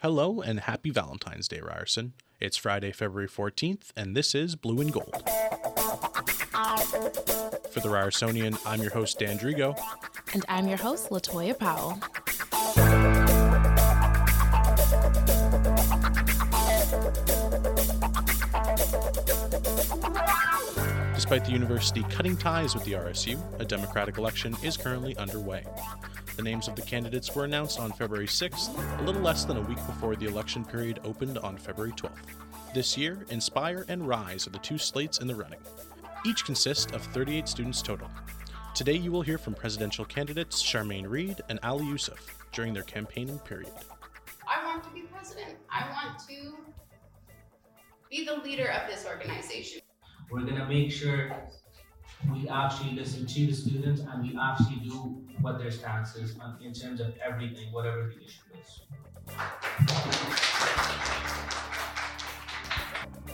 Hello 0.00 0.40
and 0.40 0.60
happy 0.60 0.90
Valentine's 0.90 1.48
Day, 1.48 1.58
Ryerson. 1.58 2.12
It's 2.38 2.56
Friday, 2.56 2.92
February 2.92 3.28
14th, 3.28 3.90
and 3.96 4.16
this 4.16 4.32
is 4.32 4.54
Blue 4.54 4.80
and 4.80 4.92
Gold. 4.92 5.24
For 7.72 7.80
the 7.80 7.88
Ryersonian, 7.88 8.60
I'm 8.64 8.80
your 8.80 8.92
host, 8.92 9.18
Dan 9.18 9.40
Drigo. 9.40 9.76
And 10.34 10.44
I'm 10.48 10.68
your 10.68 10.76
host, 10.78 11.10
Latoya 11.10 11.58
Powell. 11.58 11.98
Despite 21.16 21.44
the 21.44 21.50
university 21.50 22.04
cutting 22.04 22.36
ties 22.36 22.72
with 22.72 22.84
the 22.84 22.92
RSU, 22.92 23.42
a 23.60 23.64
Democratic 23.64 24.16
election 24.16 24.56
is 24.62 24.76
currently 24.76 25.16
underway. 25.16 25.64
The 26.38 26.44
names 26.44 26.68
of 26.68 26.76
the 26.76 26.82
candidates 26.82 27.34
were 27.34 27.46
announced 27.46 27.80
on 27.80 27.90
February 27.90 28.28
6th, 28.28 29.00
a 29.00 29.02
little 29.02 29.20
less 29.20 29.44
than 29.44 29.56
a 29.56 29.60
week 29.60 29.84
before 29.88 30.14
the 30.14 30.26
election 30.26 30.64
period 30.64 31.00
opened 31.02 31.36
on 31.38 31.56
February 31.56 31.90
12th. 31.90 32.12
This 32.72 32.96
year, 32.96 33.26
Inspire 33.30 33.84
and 33.88 34.06
Rise 34.06 34.46
are 34.46 34.50
the 34.50 34.60
two 34.60 34.78
slates 34.78 35.18
in 35.18 35.26
the 35.26 35.34
running. 35.34 35.58
Each 36.24 36.44
consists 36.44 36.92
of 36.92 37.02
38 37.06 37.48
students 37.48 37.82
total. 37.82 38.08
Today, 38.72 38.92
you 38.92 39.10
will 39.10 39.22
hear 39.22 39.36
from 39.36 39.52
presidential 39.52 40.04
candidates 40.04 40.62
Charmaine 40.62 41.10
Reed 41.10 41.40
and 41.48 41.58
Ali 41.64 41.86
Youssef 41.86 42.38
during 42.52 42.72
their 42.72 42.84
campaigning 42.84 43.40
period. 43.40 43.72
I 44.46 44.64
want 44.64 44.84
to 44.84 44.90
be 44.90 45.00
president. 45.12 45.56
I 45.68 45.88
want 45.90 46.20
to 46.28 46.54
be 48.12 48.24
the 48.24 48.36
leader 48.36 48.70
of 48.70 48.88
this 48.88 49.04
organization. 49.04 49.80
We're 50.30 50.42
going 50.42 50.54
to 50.54 50.66
make 50.66 50.92
sure 50.92 51.36
we 52.26 52.48
actually 52.48 52.92
listen 52.92 53.26
to 53.26 53.46
the 53.46 53.52
students 53.52 54.00
and 54.00 54.22
we 54.22 54.38
actually 54.40 54.76
do 54.88 55.22
what 55.40 55.58
their 55.58 55.70
stance 55.70 56.16
is 56.16 56.36
on, 56.40 56.58
in 56.62 56.72
terms 56.72 57.00
of 57.00 57.14
everything, 57.24 57.72
whatever 57.72 58.10
the 58.12 58.24
issue 58.24 58.42
is. 58.60 58.80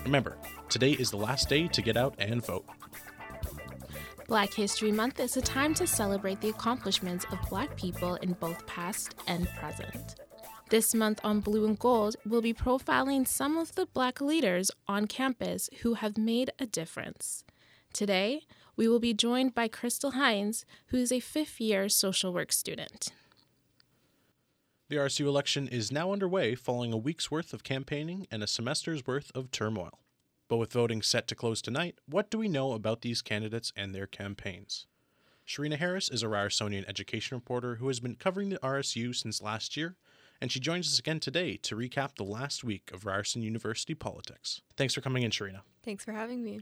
Remember, 0.05 0.37
today 0.69 0.93
is 0.93 1.11
the 1.11 1.17
last 1.17 1.49
day 1.49 1.67
to 1.69 1.81
get 1.81 1.97
out 1.97 2.15
and 2.19 2.45
vote. 2.45 2.67
Black 4.27 4.53
History 4.53 4.93
Month 4.93 5.21
is 5.21 5.37
a 5.37 5.43
time 5.43 5.75
to 5.75 5.87
celebrate 5.87 6.41
the 6.41 6.49
accomplishments 6.51 7.27
of 7.31 7.39
Black 7.49 7.77
people 7.77 8.17
in 8.17 8.33
both 8.35 8.67
past 8.67 9.15
and 9.27 9.49
present. 9.59 10.17
This 10.71 10.95
month 10.95 11.21
on 11.23 11.41
Blue 11.41 11.67
and 11.67 11.79
Gold, 11.79 12.17
we'll 12.27 12.41
be 12.41 12.55
profiling 12.55 13.29
some 13.29 13.59
of 13.59 13.75
the 13.75 13.87
Black 13.87 14.21
leaders 14.21 14.71
on 14.89 15.07
campus 15.07 15.69
who 15.83 15.95
have 15.95 16.19
made 16.19 16.51
a 16.59 16.67
difference. 16.67 17.45
Today, 17.93 18.43
we 18.77 18.89
will 18.89 19.01
be 19.01 19.15
joined 19.15 19.55
by 19.55 19.69
Crystal 19.69 20.13
Hines, 20.13 20.65
who 20.87 20.97
is 20.97 21.13
a 21.13 21.21
fifth 21.21 21.61
year 21.61 21.89
social 21.89 22.33
work 22.33 22.53
student. 22.53 23.13
The 24.89 24.97
RSU 24.97 25.27
election 25.27 25.67
is 25.69 25.91
now 25.91 26.13
underway 26.13 26.55
following 26.55 26.93
a 26.93 26.99
week's 26.99 27.31
worth 27.31 27.53
of 27.53 27.65
campaigning 27.65 28.27
and 28.31 28.43
a 28.43 28.47
semester's 28.47 29.07
worth 29.07 29.33
of 29.35 29.51
turmoil. 29.51 29.99
But 30.47 30.59
with 30.59 30.73
voting 30.73 31.01
set 31.01 31.27
to 31.29 31.35
close 31.35 31.63
tonight, 31.63 31.99
what 32.07 32.31
do 32.31 32.39
we 32.39 32.49
know 32.49 32.73
about 32.73 33.01
these 33.01 33.23
candidates 33.23 33.73
and 33.77 33.95
their 33.95 34.07
campaigns? 34.07 34.87
Sharina 35.47 35.79
Harris 35.79 36.11
is 36.11 36.23
a 36.23 36.27
Ryersonian 36.27 36.89
education 36.89 37.37
reporter 37.37 37.77
who 37.77 37.89
has 37.89 38.01
been 38.01 38.15
covering 38.15 38.51
the 38.51 38.59
RSU 38.59 39.15
since 39.15 39.43
last 39.43 39.77
year, 39.77 39.97
and 40.41 40.53
she 40.53 40.61
joins 40.61 40.87
us 40.87 40.99
again 40.99 41.21
today 41.21 41.57
to 41.63 41.77
recap 41.77 42.17
the 42.17 42.25
last 42.25 42.63
week 42.63 42.91
of 42.93 43.07
Ryerson 43.07 43.43
University 43.43 43.95
politics. 43.95 44.61
Thanks 44.77 44.95
for 44.95 45.01
coming 45.01 45.23
in, 45.23 45.31
Sharina. 45.31 45.61
Thanks 45.83 46.05
for 46.05 46.13
having 46.13 46.45
me 46.45 46.61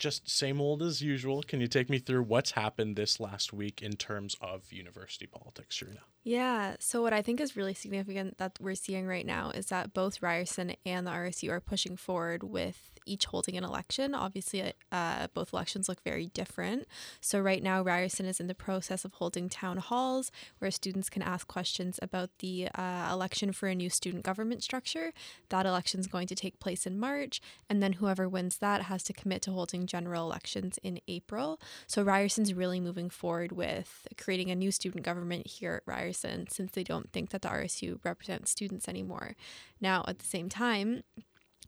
just 0.00 0.28
same 0.28 0.60
old 0.60 0.82
as 0.82 1.00
usual. 1.02 1.42
Can 1.42 1.60
you 1.60 1.68
take 1.68 1.88
me 1.88 1.98
through 1.98 2.24
what's 2.24 2.52
happened 2.52 2.96
this 2.96 3.20
last 3.20 3.52
week 3.52 3.82
in 3.82 3.92
terms 3.92 4.34
of 4.40 4.72
university 4.72 5.26
politics, 5.26 5.76
Sharina? 5.78 6.00
Yeah. 6.22 6.76
So 6.80 7.00
what 7.00 7.14
I 7.14 7.22
think 7.22 7.40
is 7.40 7.56
really 7.56 7.72
significant 7.72 8.36
that 8.36 8.58
we're 8.60 8.74
seeing 8.74 9.06
right 9.06 9.24
now 9.24 9.50
is 9.50 9.66
that 9.66 9.94
both 9.94 10.22
Ryerson 10.22 10.74
and 10.84 11.06
the 11.06 11.10
RSU 11.10 11.50
are 11.50 11.60
pushing 11.60 11.96
forward 11.96 12.42
with 12.42 12.90
each 13.06 13.24
holding 13.24 13.56
an 13.56 13.64
election. 13.64 14.14
Obviously, 14.14 14.74
uh, 14.92 15.28
both 15.32 15.54
elections 15.54 15.88
look 15.88 16.02
very 16.04 16.26
different. 16.26 16.86
So, 17.22 17.40
right 17.40 17.62
now, 17.62 17.82
Ryerson 17.82 18.26
is 18.26 18.38
in 18.38 18.46
the 18.46 18.54
process 18.54 19.06
of 19.06 19.14
holding 19.14 19.48
town 19.48 19.78
halls 19.78 20.30
where 20.58 20.70
students 20.70 21.08
can 21.08 21.22
ask 21.22 21.48
questions 21.48 21.98
about 22.02 22.28
the 22.40 22.68
uh, 22.74 23.08
election 23.10 23.52
for 23.52 23.68
a 23.68 23.74
new 23.74 23.88
student 23.88 24.22
government 24.22 24.62
structure. 24.62 25.14
That 25.48 25.64
election 25.64 26.00
is 26.00 26.06
going 26.06 26.26
to 26.26 26.34
take 26.34 26.60
place 26.60 26.86
in 26.86 26.98
March, 26.98 27.40
and 27.70 27.82
then 27.82 27.94
whoever 27.94 28.28
wins 28.28 28.58
that 28.58 28.82
has 28.82 29.02
to 29.04 29.14
commit 29.14 29.40
to 29.42 29.52
holding 29.52 29.86
general 29.86 30.24
elections 30.26 30.78
in 30.82 31.00
April. 31.08 31.58
So, 31.86 32.04
Ryerson's 32.04 32.52
really 32.52 32.80
moving 32.80 33.08
forward 33.08 33.52
with 33.52 34.06
creating 34.18 34.50
a 34.50 34.54
new 34.54 34.70
student 34.70 35.02
government 35.04 35.46
here 35.46 35.76
at 35.76 35.90
Ryerson 35.90 36.09
since 36.12 36.72
they 36.72 36.84
don't 36.84 37.12
think 37.12 37.30
that 37.30 37.42
the 37.42 37.48
RSU 37.48 37.98
represents 38.04 38.50
students 38.50 38.88
anymore. 38.88 39.36
Now, 39.80 40.04
at 40.06 40.18
the 40.18 40.26
same 40.26 40.48
time, 40.48 41.02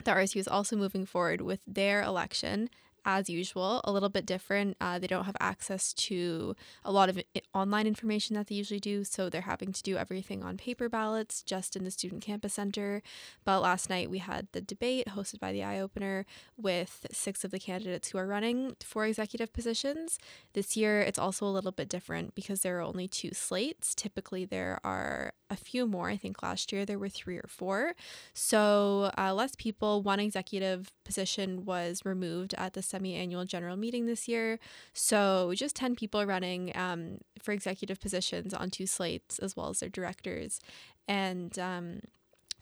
the 0.04 0.10
RSU 0.10 0.36
is 0.36 0.48
also 0.48 0.76
moving 0.76 1.06
forward 1.06 1.40
with 1.40 1.60
their 1.66 2.02
election 2.02 2.70
as 3.04 3.28
usual, 3.28 3.80
a 3.84 3.92
little 3.92 4.08
bit 4.08 4.26
different. 4.26 4.76
Uh, 4.80 4.98
they 4.98 5.06
don't 5.06 5.24
have 5.24 5.36
access 5.40 5.92
to 5.94 6.54
a 6.84 6.92
lot 6.92 7.08
of 7.08 7.20
online 7.54 7.86
information 7.86 8.34
that 8.36 8.46
they 8.48 8.54
usually 8.54 8.80
do, 8.80 9.04
so 9.04 9.28
they're 9.28 9.42
having 9.42 9.72
to 9.72 9.82
do 9.82 9.96
everything 9.96 10.42
on 10.42 10.56
paper 10.56 10.88
ballots 10.88 11.42
just 11.42 11.76
in 11.76 11.84
the 11.84 11.90
Student 11.90 12.22
Campus 12.22 12.54
Center. 12.54 13.02
But 13.44 13.60
last 13.60 13.90
night 13.90 14.10
we 14.10 14.18
had 14.18 14.48
the 14.52 14.60
debate 14.60 15.08
hosted 15.08 15.40
by 15.40 15.52
the 15.52 15.60
Eyeopener 15.60 16.24
with 16.56 17.06
six 17.12 17.44
of 17.44 17.50
the 17.50 17.58
candidates 17.58 18.08
who 18.08 18.18
are 18.18 18.26
running 18.26 18.76
for 18.82 19.06
executive 19.06 19.52
positions. 19.52 20.18
This 20.52 20.76
year 20.76 21.00
it's 21.00 21.18
also 21.18 21.46
a 21.46 21.50
little 21.50 21.72
bit 21.72 21.88
different 21.88 22.34
because 22.34 22.62
there 22.62 22.78
are 22.78 22.82
only 22.82 23.08
two 23.08 23.30
slates. 23.32 23.94
Typically, 23.94 24.44
there 24.44 24.78
are 24.84 25.32
a 25.50 25.56
few 25.56 25.86
more. 25.86 26.08
I 26.08 26.16
think 26.16 26.42
last 26.42 26.72
year 26.72 26.84
there 26.84 26.98
were 26.98 27.08
three 27.08 27.36
or 27.36 27.48
four. 27.48 27.94
So 28.32 29.10
uh, 29.18 29.34
less 29.34 29.54
people. 29.56 30.02
One 30.02 30.20
executive 30.20 30.90
position 31.12 31.66
was 31.66 32.00
removed 32.06 32.54
at 32.56 32.72
the 32.72 32.80
semi 32.80 33.14
annual 33.14 33.44
general 33.44 33.76
meeting 33.76 34.06
this 34.06 34.26
year. 34.26 34.58
So 34.94 35.52
just 35.54 35.76
10 35.76 35.94
people 35.94 36.24
running 36.24 36.72
um, 36.74 37.18
for 37.38 37.52
executive 37.52 38.00
positions 38.00 38.54
on 38.54 38.70
two 38.70 38.86
slates, 38.86 39.38
as 39.38 39.54
well 39.54 39.68
as 39.68 39.80
their 39.80 39.90
directors. 39.90 40.58
And 41.06 41.58
um, 41.58 42.00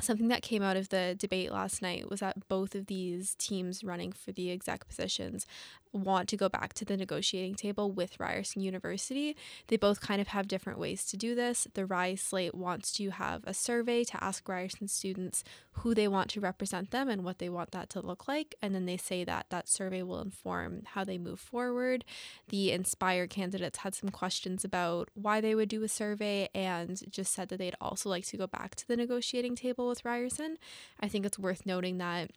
Something 0.00 0.28
that 0.28 0.40
came 0.42 0.62
out 0.62 0.78
of 0.78 0.88
the 0.88 1.14
debate 1.18 1.52
last 1.52 1.82
night 1.82 2.08
was 2.08 2.20
that 2.20 2.48
both 2.48 2.74
of 2.74 2.86
these 2.86 3.34
teams 3.34 3.84
running 3.84 4.12
for 4.12 4.32
the 4.32 4.50
exec 4.50 4.88
positions 4.88 5.46
want 5.92 6.28
to 6.28 6.36
go 6.36 6.48
back 6.48 6.72
to 6.74 6.84
the 6.84 6.96
negotiating 6.96 7.54
table 7.54 7.90
with 7.90 8.18
Ryerson 8.20 8.62
University. 8.62 9.36
They 9.68 9.76
both 9.76 10.00
kind 10.00 10.20
of 10.20 10.28
have 10.28 10.48
different 10.48 10.78
ways 10.78 11.04
to 11.06 11.16
do 11.16 11.34
this. 11.34 11.66
The 11.74 11.86
Rise 11.86 12.20
slate 12.20 12.54
wants 12.54 12.92
to 12.92 13.10
have 13.10 13.42
a 13.44 13.54
survey 13.54 14.04
to 14.04 14.22
ask 14.24 14.48
Ryerson 14.48 14.88
students 14.88 15.42
who 15.72 15.94
they 15.94 16.08
want 16.08 16.30
to 16.30 16.40
represent 16.40 16.90
them 16.90 17.08
and 17.08 17.24
what 17.24 17.38
they 17.38 17.48
want 17.48 17.72
that 17.72 17.90
to 17.90 18.00
look 18.00 18.28
like. 18.28 18.54
And 18.62 18.74
then 18.74 18.86
they 18.86 18.96
say 18.96 19.24
that 19.24 19.46
that 19.50 19.68
survey 19.68 20.02
will 20.02 20.20
inform 20.20 20.82
how 20.86 21.04
they 21.04 21.18
move 21.18 21.40
forward. 21.40 22.04
The 22.48 22.72
Inspire 22.72 23.26
candidates 23.26 23.78
had 23.78 23.94
some 23.94 24.10
questions 24.10 24.64
about 24.64 25.08
why 25.14 25.40
they 25.40 25.54
would 25.54 25.68
do 25.68 25.82
a 25.82 25.88
survey 25.88 26.48
and 26.54 27.00
just 27.10 27.32
said 27.32 27.48
that 27.48 27.58
they'd 27.58 27.76
also 27.80 28.08
like 28.08 28.26
to 28.26 28.36
go 28.36 28.46
back 28.46 28.74
to 28.76 28.88
the 28.88 28.96
negotiating 28.96 29.56
table 29.56 29.88
with 29.88 30.04
Ryerson. 30.04 30.56
I 31.00 31.08
think 31.08 31.26
it's 31.26 31.38
worth 31.38 31.66
noting 31.66 31.98
that 31.98 32.30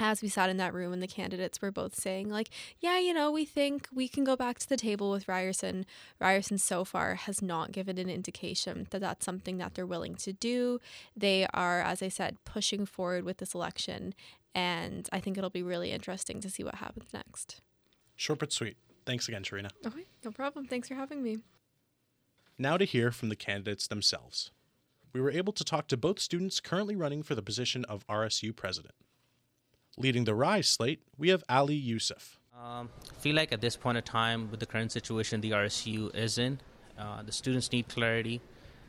as 0.00 0.22
we 0.22 0.28
sat 0.28 0.50
in 0.50 0.56
that 0.58 0.74
room 0.74 0.92
and 0.92 1.02
the 1.02 1.06
candidates 1.06 1.60
were 1.60 1.70
both 1.70 1.94
saying 1.94 2.28
like 2.28 2.50
yeah 2.80 2.98
you 2.98 3.12
know 3.12 3.30
we 3.30 3.44
think 3.44 3.88
we 3.92 4.08
can 4.08 4.24
go 4.24 4.36
back 4.36 4.58
to 4.58 4.68
the 4.68 4.76
table 4.76 5.10
with 5.10 5.28
ryerson. 5.28 5.84
Ryerson 6.20 6.58
so 6.58 6.84
far 6.84 7.14
has 7.14 7.42
not 7.42 7.72
given 7.72 7.98
an 7.98 8.08
indication 8.08 8.86
that 8.90 9.00
that's 9.00 9.24
something 9.24 9.58
that 9.58 9.74
they're 9.74 9.86
willing 9.86 10.14
to 10.16 10.32
do. 10.32 10.80
They 11.16 11.46
are 11.52 11.80
as 11.80 12.02
i 12.02 12.08
said 12.08 12.36
pushing 12.44 12.86
forward 12.86 13.24
with 13.24 13.38
this 13.38 13.54
election 13.54 14.14
and 14.54 15.08
i 15.12 15.20
think 15.20 15.36
it'll 15.36 15.50
be 15.50 15.62
really 15.62 15.92
interesting 15.92 16.40
to 16.40 16.50
see 16.50 16.62
what 16.62 16.76
happens 16.76 17.12
next. 17.12 17.60
Short 18.16 18.38
but 18.38 18.52
sweet. 18.52 18.76
Thanks 19.06 19.28
again 19.28 19.42
sharina. 19.42 19.70
Okay 19.86 20.04
no 20.24 20.30
problem. 20.30 20.66
Thanks 20.66 20.88
for 20.88 20.94
having 20.94 21.22
me. 21.22 21.38
Now 22.58 22.76
to 22.76 22.84
hear 22.84 23.10
from 23.10 23.28
the 23.28 23.36
candidates 23.36 23.86
themselves. 23.86 24.50
We 25.14 25.20
were 25.22 25.30
able 25.30 25.52
to 25.54 25.64
talk 25.64 25.88
to 25.88 25.96
both 25.96 26.20
students 26.20 26.60
currently 26.60 26.94
running 26.94 27.22
for 27.22 27.34
the 27.34 27.42
position 27.42 27.84
of 27.86 28.06
rsu 28.06 28.54
president 28.54 28.94
Leading 30.00 30.22
the 30.22 30.34
Rise 30.34 30.68
slate, 30.68 31.00
we 31.16 31.30
have 31.30 31.42
Ali 31.48 31.74
Youssef. 31.74 32.38
Um, 32.56 32.88
I 33.10 33.14
feel 33.20 33.34
like 33.34 33.52
at 33.52 33.60
this 33.60 33.76
point 33.76 33.98
of 33.98 34.04
time, 34.04 34.48
with 34.48 34.60
the 34.60 34.66
current 34.66 34.92
situation 34.92 35.40
the 35.40 35.50
RSU 35.50 36.14
is 36.14 36.38
in, 36.38 36.60
uh, 36.96 37.24
the 37.24 37.32
students 37.32 37.72
need 37.72 37.88
clarity, 37.88 38.40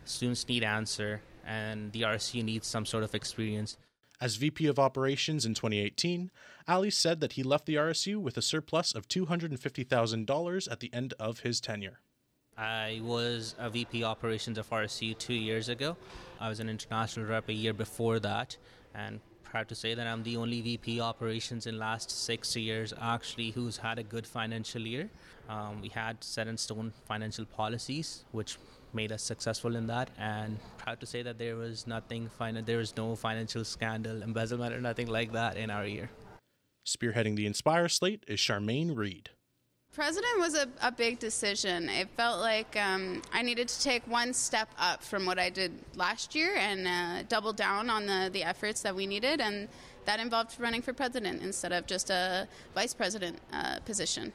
students 0.06 0.48
need 0.48 0.64
answer, 0.64 1.22
and 1.44 1.92
the 1.94 2.04
RSU 2.04 2.44
needs 2.44 2.68
some 2.68 2.86
sort 2.86 3.04
of 3.04 3.16
experience. 3.16 3.76
As 4.22 4.36
VP 4.36 4.68
of 4.68 4.78
Operations 4.78 5.48
in 5.48 5.56
2018, 5.56 6.30
Ali 6.68 6.92
said 6.92 7.22
that 7.22 7.34
he 7.34 7.42
left 7.42 7.66
the 7.66 7.76
RSU 7.76 8.18
with 8.18 8.38
a 8.38 8.42
surplus 8.44 8.94
of 8.94 9.08
$250,000 9.08 10.72
at 10.72 10.80
the 10.80 10.94
end 10.94 11.16
of 11.20 11.40
his 11.40 11.60
tenure. 11.60 12.02
I 12.56 13.00
was 13.02 13.56
a 13.58 13.70
VP 13.72 14.04
Operations 14.04 14.60
of 14.60 14.70
RSU 14.70 15.18
two 15.18 15.34
years 15.34 15.70
ago. 15.70 15.98
I 16.40 16.50
was 16.50 16.60
an 16.60 16.70
international 16.70 17.26
rep 17.26 17.50
a 17.50 17.54
year 17.54 17.74
before 17.74 18.20
that, 18.20 18.58
and 18.94 19.22
proud 19.50 19.68
to 19.68 19.76
say 19.76 19.96
that 19.96 20.06
I'm 20.06 20.24
the 20.24 20.38
only 20.38 20.62
VP 20.62 21.02
operations 21.02 21.66
in 21.66 21.80
last 21.80 22.12
six 22.12 22.56
years 22.56 22.94
actually 23.02 23.50
who's 23.52 23.78
had 23.78 23.98
a 23.98 24.04
good 24.04 24.28
financial 24.28 24.82
year. 24.82 25.10
Um, 25.50 25.82
we 25.82 25.90
had 25.90 26.24
set 26.24 26.48
in 26.48 26.56
stone 26.58 26.94
financial 27.08 27.46
policies 27.46 28.26
which 28.32 28.58
made 28.94 29.12
us 29.12 29.24
successful 29.24 29.76
in 29.76 29.88
that. 29.88 30.10
And 30.18 30.60
proud 30.78 31.00
to 31.00 31.06
say 31.06 31.24
that 31.24 31.40
there 31.40 31.56
was 31.56 31.88
nothing, 31.88 32.30
fin- 32.38 32.64
there 32.66 32.78
was 32.78 32.96
no 32.96 33.16
financial 33.16 33.66
scandal, 33.66 34.22
embezzlement, 34.22 34.74
or 34.74 34.82
nothing 34.82 35.08
like 35.08 35.32
that 35.34 35.58
in 35.58 35.70
our 35.70 35.86
year. 35.86 36.10
Spearheading 36.88 37.36
the 37.36 37.46
Inspire 37.46 37.90
slate 37.90 38.24
is 38.28 38.40
Charmaine 38.40 38.96
Reed. 38.96 39.32
President 39.94 40.40
was 40.40 40.56
a, 40.56 40.68
a 40.82 40.92
big 40.92 41.20
decision. 41.20 41.90
It 41.90 42.10
felt 42.16 42.40
like 42.40 42.78
um, 42.78 43.22
I 43.34 43.42
needed 43.42 43.68
to 43.68 43.82
take 43.82 44.06
one 44.08 44.34
step 44.34 44.70
up 44.78 45.04
from 45.04 45.26
what 45.26 45.40
I 45.40 45.50
did 45.50 45.74
last 45.96 46.36
year 46.36 46.56
and 46.56 46.88
uh, 46.88 47.24
double 47.28 47.54
down 47.54 47.90
on 47.90 48.06
the, 48.06 48.30
the 48.32 48.44
efforts 48.44 48.82
that 48.84 48.96
we 48.96 49.08
needed, 49.08 49.42
and 49.42 49.68
that 50.06 50.20
involved 50.20 50.60
running 50.60 50.84
for 50.84 50.94
president 50.94 51.42
instead 51.42 51.72
of 51.72 51.88
just 51.88 52.12
a 52.12 52.48
vice 52.76 52.94
president 52.94 53.40
uh, 53.52 53.80
position. 53.80 54.32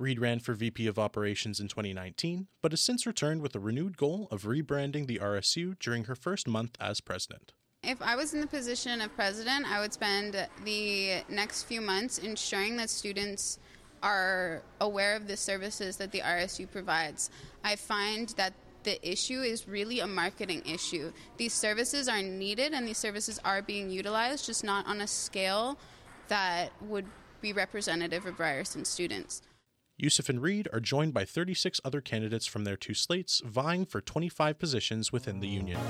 Reed 0.00 0.18
ran 0.18 0.40
for 0.40 0.54
VP 0.54 0.88
of 0.88 0.98
Operations 0.98 1.60
in 1.60 1.68
2019, 1.68 2.48
but 2.60 2.72
has 2.72 2.80
since 2.80 3.06
returned 3.06 3.42
with 3.42 3.54
a 3.54 3.60
renewed 3.60 3.96
goal 3.96 4.26
of 4.32 4.42
rebranding 4.42 5.06
the 5.06 5.20
RSU 5.20 5.78
during 5.78 6.04
her 6.04 6.16
first 6.16 6.48
month 6.48 6.76
as 6.80 7.00
president. 7.00 7.52
If 7.84 8.02
I 8.02 8.16
was 8.16 8.34
in 8.34 8.40
the 8.40 8.46
position 8.46 9.00
of 9.00 9.14
president, 9.14 9.70
I 9.70 9.78
would 9.78 9.92
spend 9.92 10.48
the 10.64 11.22
next 11.28 11.64
few 11.64 11.80
months 11.80 12.18
ensuring 12.18 12.76
that 12.78 12.90
students 12.90 13.60
are 14.04 14.62
aware 14.80 15.16
of 15.16 15.26
the 15.26 15.36
services 15.36 15.96
that 15.96 16.12
the 16.12 16.20
RSU 16.20 16.70
provides. 16.70 17.30
I 17.64 17.74
find 17.76 18.28
that 18.36 18.52
the 18.84 19.00
issue 19.10 19.40
is 19.40 19.66
really 19.66 20.00
a 20.00 20.06
marketing 20.06 20.62
issue. 20.66 21.10
These 21.38 21.54
services 21.54 22.06
are 22.06 22.22
needed 22.22 22.74
and 22.74 22.86
these 22.86 22.98
services 22.98 23.40
are 23.44 23.62
being 23.62 23.88
utilized, 23.88 24.44
just 24.44 24.62
not 24.62 24.86
on 24.86 25.00
a 25.00 25.06
scale 25.06 25.78
that 26.28 26.70
would 26.82 27.06
be 27.40 27.54
representative 27.54 28.26
of 28.26 28.38
Ryerson 28.38 28.84
students. 28.84 29.40
Yusuf 29.96 30.28
and 30.28 30.42
Reed 30.42 30.68
are 30.72 30.80
joined 30.80 31.14
by 31.14 31.24
36 31.24 31.80
other 31.84 32.02
candidates 32.02 32.46
from 32.46 32.64
their 32.64 32.76
two 32.76 32.94
slates 32.94 33.40
vying 33.44 33.86
for 33.86 34.02
25 34.02 34.58
positions 34.58 35.12
within 35.12 35.40
the 35.40 35.48
union. 35.48 35.80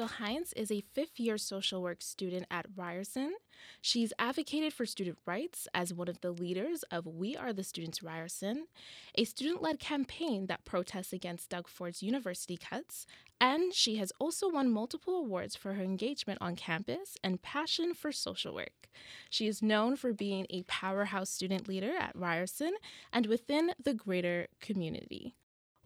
Crystal 0.00 0.24
Heinz 0.24 0.54
is 0.54 0.70
a 0.70 0.80
fifth 0.80 1.20
year 1.20 1.36
social 1.36 1.82
work 1.82 2.00
student 2.00 2.46
at 2.50 2.64
Ryerson. 2.74 3.34
She's 3.82 4.14
advocated 4.18 4.72
for 4.72 4.86
student 4.86 5.18
rights 5.26 5.68
as 5.74 5.92
one 5.92 6.08
of 6.08 6.22
the 6.22 6.30
leaders 6.30 6.84
of 6.84 7.06
We 7.06 7.36
Are 7.36 7.52
the 7.52 7.62
Students 7.62 8.02
Ryerson, 8.02 8.68
a 9.14 9.24
student 9.24 9.60
led 9.60 9.78
campaign 9.78 10.46
that 10.46 10.64
protests 10.64 11.12
against 11.12 11.50
Doug 11.50 11.68
Ford's 11.68 12.02
university 12.02 12.56
cuts. 12.56 13.06
And 13.42 13.74
she 13.74 13.96
has 13.96 14.10
also 14.18 14.48
won 14.48 14.70
multiple 14.70 15.16
awards 15.16 15.54
for 15.54 15.74
her 15.74 15.82
engagement 15.82 16.38
on 16.40 16.56
campus 16.56 17.18
and 17.22 17.42
passion 17.42 17.92
for 17.92 18.10
social 18.10 18.54
work. 18.54 18.88
She 19.28 19.46
is 19.48 19.60
known 19.60 19.96
for 19.96 20.14
being 20.14 20.46
a 20.48 20.62
powerhouse 20.62 21.28
student 21.28 21.68
leader 21.68 21.92
at 21.94 22.16
Ryerson 22.16 22.72
and 23.12 23.26
within 23.26 23.72
the 23.78 23.92
greater 23.92 24.46
community. 24.62 25.34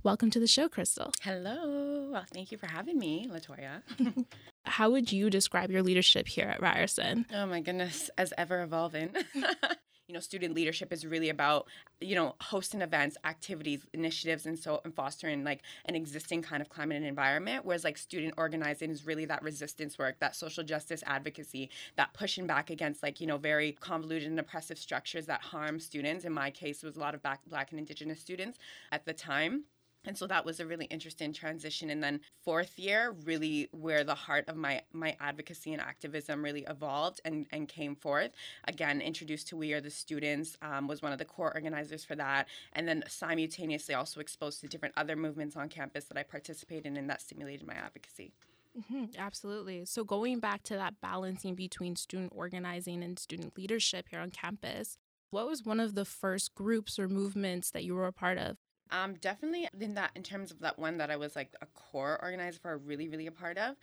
Welcome 0.05 0.29
to 0.33 0.39
the 0.39 0.47
show, 0.47 0.69
Crystal. 0.69 1.13
Hello. 1.23 2.11
Well, 2.13 2.27
thank 2.31 2.53
you 2.53 2.59
for 2.59 2.67
having 2.67 2.99
me, 2.99 3.27
Latoya. 3.27 3.81
How 4.67 4.91
would 4.91 5.11
you 5.11 5.31
describe 5.31 5.71
your 5.71 5.83
leadership 5.83 6.29
here 6.29 6.45
at 6.45 6.61
Ryerson? 6.61 7.25
oh 7.33 7.47
my 7.47 7.63
goodness, 7.63 8.11
as 8.19 8.35
ever 8.37 8.63
evolving. 8.63 9.15
you 9.35 10.13
know, 10.13 10.21
student 10.21 10.55
leadership 10.55 10.93
is 10.93 11.07
really 11.07 11.31
about, 11.31 11.69
you 12.03 12.15
know, 12.15 12.35
hosting 12.43 12.83
events, 12.83 13.17
activities, 13.25 13.87
initiatives, 13.95 14.45
and 14.45 14.59
so 14.59 14.83
and 14.85 14.95
fostering 14.95 15.43
like 15.43 15.63
an 15.87 15.95
existing 15.95 16.43
kind 16.43 16.61
of 16.61 16.69
climate 16.69 16.99
and 16.99 17.07
environment. 17.07 17.65
Whereas 17.65 17.83
like 17.83 17.97
student 17.97 18.35
organizing 18.37 18.91
is 18.91 19.07
really 19.07 19.25
that 19.25 19.43
resistance 19.43 19.99
work, 19.99 20.19
that 20.21 20.37
social 20.37 20.65
justice 20.65 21.03
advocacy, 21.07 21.71
that 21.97 22.13
pushing 22.13 22.47
back 22.47 22.69
against 22.69 23.03
like, 23.03 23.23
you 23.23 23.27
know, 23.27 23.39
very 23.39 23.73
convoluted 23.81 24.29
and 24.29 24.39
oppressive 24.39 24.77
structures 24.77 25.25
that 25.27 25.41
harm 25.41 25.81
students. 25.81 26.27
In 26.27 26.33
my 26.35 26.51
case, 26.51 26.83
it 26.83 26.87
was 26.87 26.97
a 26.97 27.01
lot 27.01 27.15
of 27.15 27.23
black, 27.23 27.41
black 27.47 27.71
and 27.71 27.79
indigenous 27.79 28.21
students 28.21 28.59
at 28.93 29.07
the 29.07 29.15
time. 29.15 29.65
And 30.05 30.17
so 30.17 30.27
that 30.27 30.45
was 30.45 30.61
a 30.61 30.67
really 30.67 30.87
interesting 30.87 31.33
transition. 31.33 31.91
And 31.91 32.03
then 32.03 32.21
fourth 32.45 32.79
year, 32.79 33.15
really 33.25 33.69
where 33.73 34.05
the 34.05 34.15
heart 34.15 34.45
of 34.49 34.57
my 34.57 34.83
my 34.93 35.17
advocacy 35.21 35.73
and 35.73 35.81
activism 35.81 36.43
really 36.43 36.65
evolved 36.69 37.21
and, 37.25 37.47
and 37.53 37.69
came 37.69 37.97
forth. 37.97 38.31
Again, 38.69 39.01
introduced 39.01 39.49
to 39.49 39.57
We 39.57 39.73
Are 39.73 39.81
the 39.81 39.91
Students, 39.91 40.57
um, 40.63 40.87
was 40.87 41.03
one 41.03 41.13
of 41.13 41.19
the 41.19 41.25
core 41.25 41.53
organizers 41.55 42.05
for 42.05 42.17
that. 42.17 42.49
And 42.73 42.87
then 42.87 43.05
simultaneously 43.09 43.95
also 43.95 44.21
exposed 44.21 44.61
to 44.61 44.69
different 44.69 44.95
other 44.97 45.17
movements 45.17 45.57
on 45.57 45.69
campus 45.69 46.05
that 46.07 46.19
I 46.19 46.23
participated 46.23 46.87
in 46.87 46.97
and 46.97 47.09
that 47.11 47.21
stimulated 47.21 47.67
my 47.67 47.75
advocacy. 47.75 48.33
Mm-hmm, 48.79 49.05
absolutely. 49.19 49.85
So, 49.85 50.03
going 50.03 50.41
back 50.41 50.65
to 50.65 50.75
that 50.75 51.01
balancing 51.01 51.55
between 51.55 51.95
student 51.95 52.33
organizing 52.35 53.05
and 53.05 53.19
student 53.19 53.57
leadership 53.57 54.07
here 54.11 54.19
on 54.19 54.31
campus, 54.31 54.99
what 55.31 55.47
was 55.47 55.65
one 55.65 55.81
of 55.81 55.95
the 55.95 56.05
first 56.05 56.55
groups 56.55 56.99
or 56.99 57.09
movements 57.09 57.71
that 57.71 57.85
you 57.85 57.95
were 57.95 58.07
a 58.07 58.13
part 58.13 58.39
of? 58.39 58.57
Um, 58.91 59.15
definitely 59.15 59.69
in 59.81 59.95
that 59.95 60.13
in 60.15 60.23
terms 60.23 60.51
of 60.51 60.61
that 60.61 60.79
one 60.79 60.99
that 60.99 61.11
I 61.11 61.17
was 61.17 61.35
like 61.35 61.55
a 61.61 61.67
core 61.67 62.19
organizer 62.23 62.59
for, 62.61 62.77
really, 62.79 63.09
really 63.09 63.27
a 63.27 63.33
part 63.33 63.59
of 63.59 63.77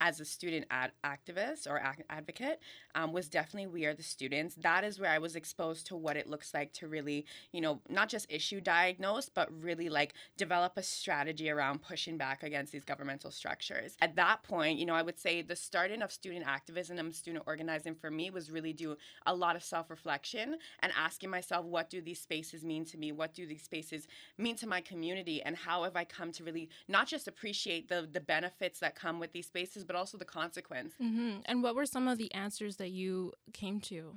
as 0.00 0.20
a 0.20 0.24
student 0.24 0.66
ad- 0.70 0.92
activist 1.04 1.68
or 1.68 1.78
ac- 1.78 2.04
advocate 2.10 2.60
um, 2.94 3.12
was 3.12 3.28
definitely 3.28 3.66
we 3.66 3.84
are 3.84 3.94
the 3.94 4.02
students. 4.02 4.54
That 4.56 4.84
is 4.84 4.98
where 5.00 5.10
i 5.10 5.18
was 5.18 5.36
exposed 5.36 5.86
to 5.86 5.96
what 5.96 6.16
it 6.16 6.26
looks 6.28 6.54
like 6.54 6.72
to 6.72 6.86
really 6.88 7.24
you 7.52 7.60
know 7.60 7.80
not 7.88 8.08
just 8.08 8.26
issue 8.30 8.60
diagnose 8.60 9.28
but 9.28 9.48
really 9.62 9.88
like 9.88 10.14
develop 10.36 10.72
a 10.76 10.82
strategy 10.82 11.50
around 11.50 11.82
pushing 11.82 12.16
back 12.16 12.42
against 12.42 12.72
these 12.72 12.84
governmental 12.84 13.30
structures. 13.30 13.96
At 14.00 14.16
that 14.16 14.42
point 14.42 14.78
you 14.78 14.86
know 14.86 14.94
i 14.94 15.02
would 15.02 15.18
say 15.18 15.42
the 15.42 15.56
starting 15.56 16.02
of 16.02 16.12
student 16.12 16.46
activism 16.46 16.98
and 16.98 17.14
student 17.14 17.44
organizing 17.46 17.94
for 17.94 18.10
me 18.10 18.30
was 18.30 18.50
really 18.50 18.72
do 18.72 18.96
a 19.26 19.34
lot 19.34 19.56
of 19.56 19.62
self-reflection 19.64 20.56
and 20.80 20.92
asking 20.96 21.30
myself 21.30 21.64
what 21.64 21.90
do 21.90 22.00
these 22.00 22.20
spaces 22.20 22.64
mean 22.64 22.84
to 22.86 22.98
me? 22.98 23.12
What 23.12 23.34
do 23.34 23.46
these 23.46 23.62
spaces 23.62 24.06
mean 24.36 24.56
to 24.56 24.66
my 24.66 24.80
community? 24.80 25.42
And 25.42 25.56
how 25.56 25.84
have 25.84 25.96
i 25.96 26.04
come 26.04 26.32
to 26.32 26.44
really 26.44 26.68
not 26.88 27.06
just 27.06 27.28
appreciate 27.28 27.88
the 27.88 28.08
the 28.12 28.20
benefits 28.20 28.80
that 28.80 28.94
come 28.94 29.18
with 29.18 29.32
these 29.32 29.46
spaces 29.46 29.84
but 29.88 29.96
also 29.96 30.16
the 30.16 30.24
consequence. 30.24 30.94
Mm-hmm. 31.02 31.40
And 31.46 31.62
what 31.64 31.74
were 31.74 31.86
some 31.86 32.06
of 32.06 32.18
the 32.18 32.32
answers 32.32 32.76
that 32.76 32.90
you 32.90 33.32
came 33.52 33.80
to? 33.80 34.14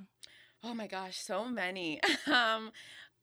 Oh 0.62 0.74
my 0.74 0.86
gosh, 0.86 1.18
so 1.18 1.44
many. 1.46 2.00
um, 2.32 2.70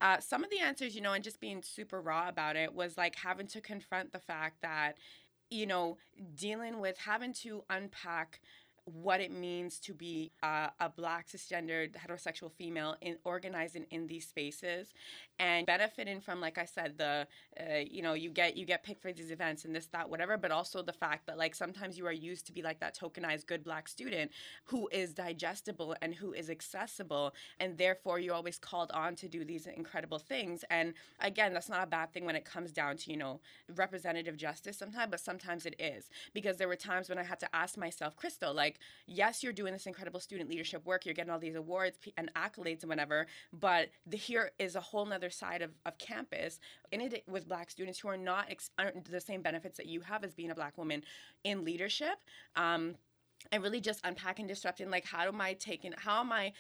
uh, 0.02 0.20
some 0.20 0.44
of 0.44 0.50
the 0.50 0.60
answers, 0.60 0.96
you 0.96 1.02
know, 1.02 1.14
and 1.14 1.24
just 1.24 1.40
being 1.40 1.62
super 1.62 2.02
raw 2.02 2.28
about 2.28 2.58
it 2.58 2.74
was 2.74 2.98
like 2.98 3.16
having 3.16 3.48
to 3.48 3.62
confront 3.62 4.12
the 4.12 4.20
fact 4.20 4.62
that, 4.62 4.98
you 5.50 5.66
know, 5.66 5.98
dealing 6.36 6.80
with 6.80 6.98
having 6.98 7.34
to 7.34 7.64
unpack 7.70 8.42
what 8.94 9.22
it 9.22 9.32
means 9.32 9.80
to 9.80 9.94
be 9.94 10.32
uh, 10.44 10.68
a 10.80 10.90
black 10.90 11.28
cisgendered 11.28 11.92
heterosexual 11.94 12.52
female 12.52 12.96
in 13.02 13.18
organizing 13.24 13.86
in 13.92 14.08
these 14.08 14.28
spaces 14.28 14.94
and 15.40 15.66
benefiting 15.66 16.20
from 16.20 16.42
like 16.42 16.58
i 16.58 16.66
said 16.66 16.98
the 16.98 17.28
uh, 17.60 17.78
you 17.90 18.02
know 18.02 18.14
you 18.14 18.30
get 18.30 18.58
you 18.58 18.66
get 18.66 18.84
picked 18.84 19.02
for 19.02 19.12
these 19.12 19.32
events 19.32 19.66
and 19.66 19.76
this 19.76 19.88
that 19.88 20.10
whatever 20.10 20.38
but 20.38 20.52
also 20.52 20.82
the 20.82 20.94
fact 20.94 21.26
that 21.26 21.38
like 21.38 21.56
sometimes 21.56 21.98
you 21.98 22.06
are 22.06 22.12
used 22.12 22.46
to 22.46 22.52
be 22.52 22.62
like 22.62 22.80
that 22.80 22.98
tokenized 22.98 23.46
good 23.46 23.64
black 23.64 23.88
student 23.88 24.32
who 24.66 24.88
is 24.92 25.14
digestible 25.14 25.96
and 26.02 26.16
who 26.16 26.34
is 26.34 26.50
accessible 26.50 27.34
and 27.60 27.78
therefore 27.78 28.20
you're 28.20 28.36
always 28.36 28.58
called 28.58 28.92
on 28.94 29.16
to 29.16 29.28
do 29.28 29.44
these 29.44 29.68
incredible 29.68 30.20
things. 30.20 30.64
And 30.70 30.94
again 31.20 31.54
that's 31.54 31.70
not 31.70 31.84
a 31.84 31.88
bad 31.88 32.14
thing 32.14 32.26
when 32.26 32.36
it 32.36 32.46
comes 32.46 32.72
down 32.72 32.98
to 32.98 33.12
you 33.12 33.18
know 33.18 33.40
representative 33.76 34.38
justice 34.38 34.78
sometimes 34.78 35.12
but 35.12 35.20
sometimes 35.20 35.66
it 35.66 35.76
is. 35.80 36.10
Because 36.34 36.58
there 36.58 36.68
were 36.68 36.76
times 36.76 37.10
when 37.10 37.18
i 37.18 37.24
had 37.24 37.40
to 37.40 37.56
ask 37.56 37.78
myself 37.78 38.16
crystal 38.16 38.54
like 38.54 38.79
yes, 39.08 39.44
you're 39.44 39.54
doing 39.54 39.74
this 39.74 39.86
incredible 39.86 40.20
student 40.20 40.50
leadership 40.50 40.86
work, 40.86 41.06
you're 41.06 41.14
getting 41.14 41.32
all 41.32 41.40
these 41.40 41.56
awards 41.56 41.98
and 42.18 42.32
accolades 42.34 42.82
and 42.82 42.90
whatever, 42.90 43.28
but 43.54 43.90
the, 44.06 44.18
here 44.18 44.52
is 44.60 44.76
a 44.76 44.82
whole 44.82 45.06
nother 45.06 45.30
side 45.30 45.62
of, 45.62 45.72
of 45.86 45.98
campus 45.98 46.60
in 46.92 47.02
it 47.02 47.24
with 47.28 47.48
black 47.48 47.70
students 47.70 48.00
who 48.00 48.08
are 48.08 48.18
not 48.18 48.46
ex- 48.50 48.72
the 49.10 49.22
same 49.22 49.42
benefits 49.42 49.78
that 49.78 49.86
you 49.86 50.02
have 50.02 50.24
as 50.24 50.34
being 50.34 50.52
a 50.52 50.56
black 50.56 50.78
woman 50.78 51.04
in 51.44 51.64
leadership. 51.64 52.24
Um, 52.56 52.96
and 53.52 53.64
really 53.64 53.80
just 53.80 54.02
unpacking 54.04 54.48
disrupting 54.48 54.90
like 54.90 55.06
how 55.06 55.26
am 55.26 55.40
i 55.40 55.54
taking 55.54 55.94
how 55.98 56.20
am 56.20 56.32
i 56.32 56.52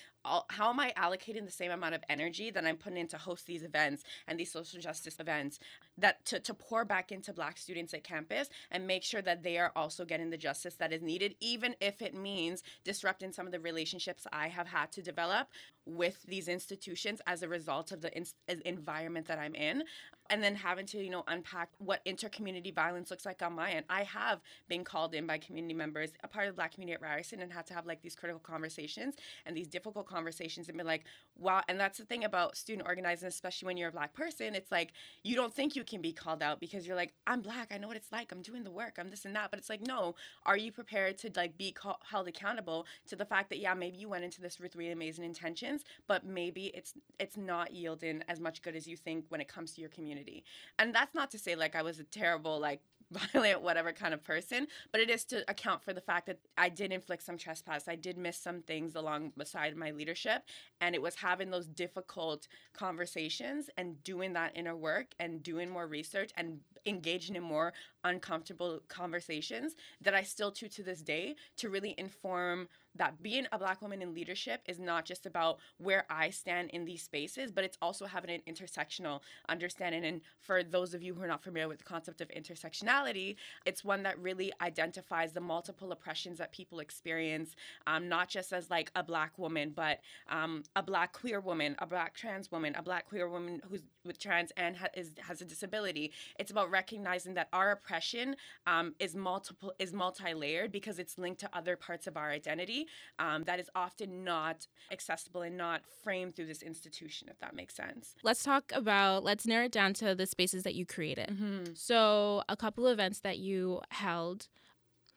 how 0.49 0.69
am 0.69 0.79
i 0.79 0.93
allocating 0.97 1.45
the 1.45 1.51
same 1.51 1.71
amount 1.71 1.93
of 1.93 2.03
energy 2.09 2.49
that 2.49 2.65
i'm 2.65 2.77
putting 2.77 2.97
in 2.97 3.07
to 3.07 3.17
host 3.17 3.45
these 3.45 3.63
events 3.63 4.03
and 4.27 4.39
these 4.39 4.51
social 4.51 4.79
justice 4.79 5.19
events 5.19 5.59
that 5.97 6.23
to, 6.25 6.39
to 6.39 6.53
pour 6.53 6.85
back 6.85 7.11
into 7.11 7.33
black 7.33 7.57
students 7.57 7.93
at 7.93 8.03
campus 8.03 8.49
and 8.71 8.88
make 8.88 9.03
sure 9.03 9.21
that 9.21 9.43
they 9.43 9.57
are 9.57 9.71
also 9.75 10.05
getting 10.05 10.29
the 10.29 10.38
justice 10.38 10.75
that 10.75 10.93
is 10.93 11.01
needed 11.01 11.35
even 11.39 11.75
if 11.81 12.01
it 12.01 12.15
means 12.15 12.63
disrupting 12.83 13.31
some 13.31 13.45
of 13.45 13.51
the 13.51 13.59
relationships 13.59 14.25
i 14.31 14.47
have 14.47 14.67
had 14.67 14.91
to 14.91 15.01
develop 15.01 15.47
with 15.85 16.21
these 16.23 16.47
institutions 16.47 17.21
as 17.25 17.41
a 17.41 17.47
result 17.47 17.91
of 17.91 18.01
the 18.01 18.15
in- 18.15 18.25
uh, 18.49 18.55
environment 18.65 19.27
that 19.27 19.39
i'm 19.39 19.55
in. 19.55 19.83
And 20.31 20.43
then 20.43 20.53
having 20.53 20.85
to 20.88 20.99
you 21.03 21.09
know 21.09 21.23
unpack 21.27 21.69
what 21.79 22.05
intercommunity 22.05 22.71
violence 22.73 23.09
looks 23.09 23.25
like 23.25 23.41
on 23.41 23.53
my 23.53 23.71
end. 23.71 23.85
I 23.89 24.03
have 24.03 24.41
been 24.67 24.83
called 24.83 25.15
in 25.15 25.25
by 25.25 25.39
community 25.39 25.73
members 25.73 26.11
a 26.23 26.27
part 26.27 26.47
of 26.47 26.55
black 26.55 26.69
black 26.69 26.75
community 26.75 26.93
at 26.93 27.01
Ryerson 27.01 27.41
and 27.41 27.51
had 27.51 27.65
to 27.67 27.73
have 27.73 27.85
like 27.85 28.01
these 28.01 28.15
critical 28.15 28.39
conversations 28.39 29.15
and 29.45 29.55
these 29.55 29.67
difficult 29.67 30.07
conversations 30.10 30.68
and 30.68 30.78
be 30.78 30.84
like, 30.84 31.06
wow. 31.38 31.62
And 31.68 31.80
that's 31.80 31.98
the 31.98 32.06
thing 32.06 32.24
about 32.24 32.58
student 32.58 32.88
organizing, 32.88 33.28
especially 33.28 33.68
when 33.68 33.78
you're 33.78 33.89
a 33.89 33.94
black 33.94 34.13
person. 34.13 34.56
It's 34.56 34.72
like 34.72 34.92
you 35.24 35.36
don't 35.36 35.54
think 35.54 35.75
you 35.75 35.84
can 35.84 36.01
be 36.01 36.12
called 36.12 36.42
out 36.42 36.60
because 36.60 36.88
you're 36.88 36.96
like, 36.96 37.13
I'm 37.28 37.42
black. 37.42 37.72
I 37.72 37.78
know 37.78 37.88
what 37.88 37.98
it's 37.98 38.12
like. 38.12 38.32
I'm 38.32 38.42
doing 38.42 38.63
the 38.63 38.72
work. 38.72 38.98
I'm 38.98 39.10
this 39.10 39.25
and 39.25 39.36
that. 39.36 39.51
But 39.51 39.60
it's 39.60 39.70
like, 39.70 39.86
no. 39.86 40.16
Are 40.46 40.58
you 40.58 40.72
prepared 40.72 41.18
to 41.20 41.32
like 41.36 41.58
be 41.58 41.72
call- 41.72 42.01
held 42.10 42.28
accountable 42.28 42.86
to 43.08 43.16
the 43.16 43.25
fact 43.25 43.50
that 43.50 43.60
yeah, 43.60 43.74
maybe 43.74 43.98
you 43.98 44.10
went 44.10 44.24
into 44.24 44.42
this 44.42 44.60
with 44.60 44.75
really 44.75 44.92
amazing 44.92 45.25
intentions, 45.25 45.84
but 46.08 46.25
maybe 46.25 46.68
it's 46.74 46.94
it's 47.20 47.38
not 47.38 47.74
yielding 47.74 48.24
as 48.28 48.39
much 48.39 48.62
good 48.62 48.75
as 48.75 48.88
you 48.88 48.98
think 48.98 49.25
when 49.30 49.42
it 49.42 49.48
comes 49.48 49.74
to 49.74 49.82
your 49.82 49.89
community. 49.89 50.44
And 50.78 50.94
that's 50.94 51.13
not 51.13 51.32
to 51.32 51.39
say 51.39 51.56
like 51.56 51.75
I 51.75 51.82
was 51.82 52.00
a 52.00 52.04
terrible 52.04 52.60
like 52.60 52.82
violent, 53.34 53.62
whatever 53.62 53.92
kind 53.92 54.13
of 54.13 54.24
person, 54.24 54.68
but 54.92 55.01
it 55.01 55.10
is 55.10 55.24
to 55.25 55.50
account 55.50 55.84
for 55.84 55.94
the 55.94 56.01
fact 56.01 56.28
that 56.28 56.39
I 56.58 56.70
did 56.70 56.92
inflict 56.92 57.24
some 57.24 57.38
trespass. 57.38 57.88
I 57.88 57.96
did 57.96 58.18
miss 58.18 58.38
some 58.38 58.62
things 58.62 58.96
along 58.96 59.34
beside 59.38 59.75
my 59.75 59.92
leadership. 59.92 60.44
And 60.82 60.96
it 60.96 61.01
was 61.01 61.16
having 61.16 61.50
those 61.50 61.68
difficult 61.68 62.48
conversations 62.74 63.70
and 63.78 64.04
doing 64.04 64.34
that 64.34 64.51
inner 64.56 64.75
work 64.75 65.08
and 65.20 65.42
doing 65.42 65.70
more 65.70 65.88
research 65.88 66.32
and 66.38 66.60
engaging 66.86 67.36
in 67.36 67.43
more 67.43 67.74
uncomfortable 68.03 68.81
conversations 68.88 69.75
that 70.01 70.13
I 70.13 70.24
still 70.24 70.51
do 70.51 70.67
to 70.67 70.83
this 70.83 71.01
day 71.01 71.36
to 71.57 71.69
really 71.69 71.95
inform 71.98 72.69
that 72.95 73.21
being 73.21 73.45
a 73.51 73.57
black 73.57 73.81
woman 73.81 74.01
in 74.01 74.13
leadership 74.13 74.62
is 74.67 74.79
not 74.79 75.05
just 75.05 75.25
about 75.25 75.59
where 75.77 76.05
I 76.09 76.29
stand 76.31 76.71
in 76.71 76.86
these 76.86 77.03
spaces, 77.03 77.51
but 77.51 77.63
it's 77.63 77.77
also 77.81 78.05
having 78.05 78.31
an 78.31 78.41
intersectional 78.51 79.21
understanding. 79.48 80.03
And 80.05 80.21
for 80.39 80.63
those 80.63 80.93
of 80.93 81.03
you 81.03 81.13
who 81.13 81.21
are 81.21 81.27
not 81.27 81.43
familiar 81.43 81.67
with 81.67 81.77
the 81.77 81.83
concept 81.83 82.19
of 82.19 82.29
intersectionality, 82.29 83.36
it's 83.65 83.83
one 83.83 84.03
that 84.03 84.19
really 84.19 84.51
identifies 84.62 85.33
the 85.33 85.39
multiple 85.39 85.91
oppressions 85.91 86.39
that 86.39 86.51
people 86.51 86.79
experience, 86.79 87.55
um, 87.88 88.09
not 88.09 88.27
just 88.27 88.51
as 88.51 88.69
like 88.69 88.91
a 88.95 89.03
black 89.03 89.38
woman, 89.38 89.71
but 89.75 90.00
um, 90.29 90.63
a 90.75 90.83
black 90.83 91.13
queer 91.13 91.39
woman, 91.39 91.75
a 91.79 91.86
black 91.86 92.15
trans 92.15 92.51
woman, 92.51 92.75
a 92.75 92.81
black 92.81 93.07
queer 93.07 93.29
woman 93.29 93.62
who's 93.69 93.83
with 94.03 94.19
trans 94.19 94.51
and 94.57 94.75
ha- 94.75 94.88
is, 94.95 95.12
has 95.19 95.41
a 95.41 95.45
disability. 95.45 96.12
It's 96.39 96.51
about 96.51 96.68
recognizing 96.69 97.33
that 97.35 97.49
our 97.53 97.71
oppression 97.71 98.35
um, 98.67 98.95
is 98.99 99.15
multiple 99.15 99.73
is 99.79 99.93
multi-layered 99.93 100.71
because 100.71 100.99
it's 100.99 101.17
linked 101.17 101.39
to 101.41 101.49
other 101.53 101.75
parts 101.75 102.07
of 102.07 102.17
our 102.17 102.29
identity 102.29 102.88
um, 103.19 103.43
that 103.43 103.59
is 103.59 103.69
often 103.75 104.23
not 104.23 104.67
accessible 104.91 105.41
and 105.41 105.57
not 105.57 105.81
framed 106.03 106.35
through 106.35 106.45
this 106.45 106.61
institution, 106.61 107.27
if 107.29 107.39
that 107.39 107.55
makes 107.55 107.75
sense. 107.75 108.15
Let's 108.23 108.43
talk 108.43 108.71
about, 108.73 109.23
let's 109.23 109.45
narrow 109.45 109.65
it 109.65 109.71
down 109.71 109.93
to 109.95 110.15
the 110.15 110.25
spaces 110.25 110.63
that 110.63 110.75
you 110.75 110.85
created. 110.85 111.29
Mm-hmm. 111.29 111.73
So, 111.73 112.43
a 112.49 112.55
couple 112.55 112.88
of 112.88 112.93
events 112.93 113.21
that 113.21 113.39
you 113.39 113.81
held 113.89 114.47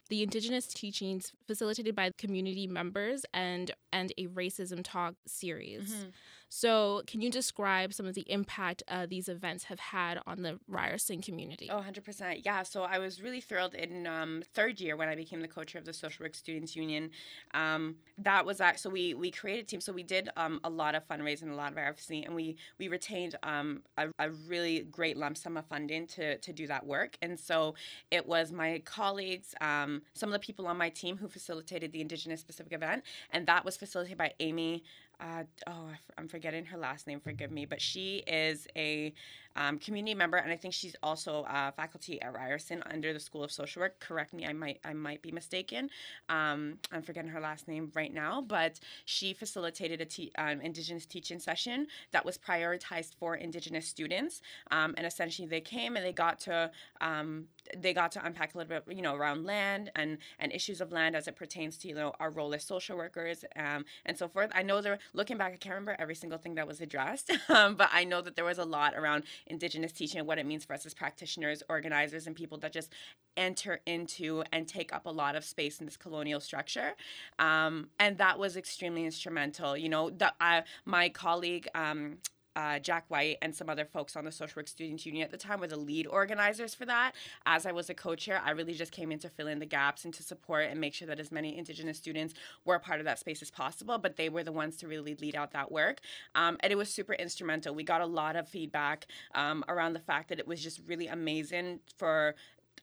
the 0.08 0.22
indigenous 0.22 0.66
teachings 0.66 1.32
facilitated 1.46 1.94
by 1.96 2.10
community 2.18 2.66
members 2.66 3.24
and 3.32 3.70
and 3.92 4.12
a 4.18 4.26
racism 4.26 4.80
talk 4.82 5.14
series 5.26 5.92
Mm-hmm. 5.92 6.10
So 6.54 7.02
can 7.06 7.22
you 7.22 7.30
describe 7.30 7.94
some 7.94 8.04
of 8.04 8.14
the 8.14 8.30
impact 8.30 8.82
uh, 8.88 9.06
these 9.06 9.28
events 9.28 9.64
have 9.64 9.80
had 9.80 10.20
on 10.26 10.42
the 10.42 10.58
ryerson 10.68 11.22
community 11.22 11.70
Oh, 11.70 11.80
100%. 11.80 12.42
Yeah. 12.44 12.62
So 12.62 12.82
I 12.82 12.98
was 12.98 13.22
really 13.22 13.40
thrilled 13.40 13.74
in 13.74 14.06
um, 14.06 14.42
third 14.52 14.78
year 14.78 14.94
when 14.96 15.08
I 15.08 15.14
became 15.14 15.40
the 15.40 15.48
co-chair 15.48 15.78
of 15.78 15.86
the 15.86 15.92
Social 15.94 16.24
Work 16.24 16.34
Students 16.34 16.76
Union. 16.76 17.10
Um, 17.54 17.96
that 18.18 18.44
was 18.44 18.58
that. 18.58 18.78
So 18.78 18.90
we, 18.90 19.14
we 19.14 19.30
created 19.30 19.64
a 19.64 19.68
team. 19.68 19.80
So 19.80 19.92
we 19.92 20.02
did 20.02 20.28
um, 20.36 20.60
a 20.64 20.68
lot 20.68 20.94
of 20.94 21.08
fundraising, 21.08 21.50
a 21.50 21.54
lot 21.54 21.72
of 21.72 21.78
advocacy, 21.78 22.24
and 22.24 22.34
we, 22.34 22.56
we 22.78 22.88
retained 22.88 23.36
um, 23.42 23.82
a, 23.96 24.08
a 24.18 24.30
really 24.30 24.80
great 24.80 25.16
lump 25.16 25.38
sum 25.38 25.56
of 25.56 25.64
funding 25.66 26.06
to, 26.08 26.36
to 26.38 26.52
do 26.52 26.66
that 26.66 26.84
work. 26.86 27.16
And 27.22 27.38
so 27.38 27.74
it 28.10 28.26
was 28.26 28.52
my 28.52 28.82
colleagues, 28.84 29.54
um, 29.60 30.02
some 30.12 30.28
of 30.28 30.34
the 30.34 30.38
people 30.38 30.66
on 30.66 30.76
my 30.76 30.90
team 30.90 31.16
who 31.16 31.28
facilitated 31.28 31.92
the 31.92 32.00
Indigenous 32.00 32.40
specific 32.40 32.72
event. 32.72 33.04
And 33.30 33.46
that 33.46 33.64
was 33.64 33.76
facilitated 33.76 34.18
by 34.18 34.34
Amy 34.40 34.84
uh, 35.22 35.44
oh, 35.68 35.90
I'm 36.18 36.28
forgetting 36.28 36.66
her 36.66 36.76
last 36.76 37.06
name. 37.06 37.20
Forgive 37.20 37.50
me, 37.50 37.64
but 37.64 37.80
she 37.80 38.18
is 38.26 38.66
a 38.76 39.14
um, 39.56 39.78
community 39.78 40.14
member, 40.14 40.36
and 40.36 40.52
I 40.52 40.56
think 40.56 40.74
she's 40.74 40.96
also 41.02 41.42
uh, 41.44 41.70
faculty 41.72 42.20
at 42.22 42.34
Ryerson 42.34 42.82
under 42.86 43.12
the 43.12 43.20
School 43.20 43.44
of 43.44 43.52
Social 43.52 43.80
Work. 43.80 44.00
Correct 44.00 44.32
me, 44.32 44.46
I 44.46 44.52
might 44.52 44.80
I 44.84 44.92
might 44.92 45.22
be 45.22 45.32
mistaken. 45.32 45.90
Um, 46.28 46.78
I'm 46.90 47.02
forgetting 47.02 47.30
her 47.30 47.40
last 47.40 47.68
name 47.68 47.90
right 47.94 48.12
now, 48.12 48.40
but 48.40 48.80
she 49.04 49.34
facilitated 49.34 50.00
a 50.00 50.04
te- 50.04 50.32
um, 50.38 50.60
Indigenous 50.60 51.06
teaching 51.06 51.38
session 51.38 51.86
that 52.12 52.24
was 52.24 52.38
prioritized 52.38 53.14
for 53.14 53.36
Indigenous 53.36 53.86
students, 53.86 54.40
um, 54.70 54.94
and 54.96 55.06
essentially 55.06 55.46
they 55.46 55.60
came 55.60 55.96
and 55.96 56.04
they 56.04 56.12
got 56.12 56.40
to 56.40 56.70
um, 57.00 57.46
they 57.76 57.92
got 57.92 58.12
to 58.12 58.24
unpack 58.24 58.54
a 58.54 58.58
little 58.58 58.68
bit, 58.68 58.96
you 58.96 59.02
know, 59.02 59.14
around 59.14 59.44
land 59.44 59.90
and 59.96 60.18
and 60.38 60.52
issues 60.52 60.80
of 60.80 60.92
land 60.92 61.16
as 61.16 61.28
it 61.28 61.36
pertains 61.36 61.76
to 61.78 61.88
you 61.88 61.94
know 61.94 62.12
our 62.20 62.30
role 62.30 62.54
as 62.54 62.64
social 62.64 62.96
workers 62.96 63.44
um, 63.56 63.84
and 64.04 64.16
so 64.16 64.28
forth. 64.28 64.50
I 64.54 64.62
know 64.62 64.80
there, 64.80 64.92
were 64.92 64.98
looking 65.12 65.36
back, 65.36 65.52
I 65.52 65.56
can't 65.56 65.74
remember 65.74 65.96
every 65.98 66.14
single 66.14 66.38
thing 66.38 66.54
that 66.56 66.66
was 66.66 66.80
addressed, 66.80 67.30
but 67.48 67.88
I 67.92 68.04
know 68.04 68.20
that 68.20 68.36
there 68.36 68.44
was 68.44 68.58
a 68.58 68.64
lot 68.64 68.94
around 68.94 69.24
Indigenous 69.46 69.92
teaching 69.92 70.18
and 70.18 70.26
what 70.26 70.38
it 70.38 70.46
means 70.46 70.64
for 70.64 70.74
us 70.74 70.86
as 70.86 70.94
practitioners, 70.94 71.62
organizers, 71.68 72.26
and 72.26 72.36
people 72.36 72.58
that 72.58 72.72
just 72.72 72.92
enter 73.36 73.80
into 73.86 74.42
and 74.52 74.68
take 74.68 74.92
up 74.92 75.06
a 75.06 75.10
lot 75.10 75.36
of 75.36 75.44
space 75.44 75.80
in 75.80 75.86
this 75.86 75.96
colonial 75.96 76.40
structure, 76.40 76.94
um, 77.38 77.88
and 77.98 78.18
that 78.18 78.38
was 78.38 78.56
extremely 78.56 79.04
instrumental. 79.04 79.76
You 79.76 79.88
know, 79.88 80.10
the, 80.10 80.32
uh, 80.40 80.62
my 80.84 81.08
colleague. 81.08 81.68
Um, 81.74 82.18
uh, 82.56 82.78
Jack 82.78 83.04
White 83.08 83.38
and 83.42 83.54
some 83.54 83.68
other 83.68 83.84
folks 83.84 84.16
on 84.16 84.24
the 84.24 84.32
Social 84.32 84.60
Work 84.60 84.68
Students 84.68 85.06
Union 85.06 85.24
at 85.24 85.30
the 85.30 85.36
time 85.36 85.60
were 85.60 85.66
the 85.66 85.76
lead 85.76 86.06
organizers 86.06 86.74
for 86.74 86.84
that. 86.86 87.12
As 87.46 87.66
I 87.66 87.72
was 87.72 87.90
a 87.90 87.94
co-chair, 87.94 88.42
I 88.44 88.50
really 88.50 88.74
just 88.74 88.92
came 88.92 89.12
in 89.12 89.18
to 89.20 89.28
fill 89.28 89.46
in 89.46 89.58
the 89.58 89.66
gaps 89.66 90.04
and 90.04 90.12
to 90.14 90.22
support 90.22 90.66
and 90.70 90.80
make 90.80 90.94
sure 90.94 91.08
that 91.08 91.20
as 91.20 91.32
many 91.32 91.56
Indigenous 91.56 91.98
students 91.98 92.34
were 92.64 92.74
a 92.74 92.80
part 92.80 93.00
of 93.00 93.04
that 93.06 93.18
space 93.18 93.42
as 93.42 93.50
possible. 93.50 93.98
But 93.98 94.16
they 94.16 94.28
were 94.28 94.44
the 94.44 94.52
ones 94.52 94.76
to 94.78 94.88
really 94.88 95.14
lead 95.14 95.36
out 95.36 95.52
that 95.52 95.72
work, 95.72 96.00
um, 96.34 96.56
and 96.60 96.72
it 96.72 96.76
was 96.76 96.92
super 96.92 97.14
instrumental. 97.14 97.74
We 97.74 97.84
got 97.84 98.00
a 98.00 98.06
lot 98.06 98.36
of 98.36 98.48
feedback 98.48 99.06
um, 99.34 99.64
around 99.68 99.94
the 99.94 100.00
fact 100.00 100.28
that 100.28 100.38
it 100.38 100.46
was 100.46 100.62
just 100.62 100.80
really 100.86 101.06
amazing 101.06 101.80
for 101.96 102.34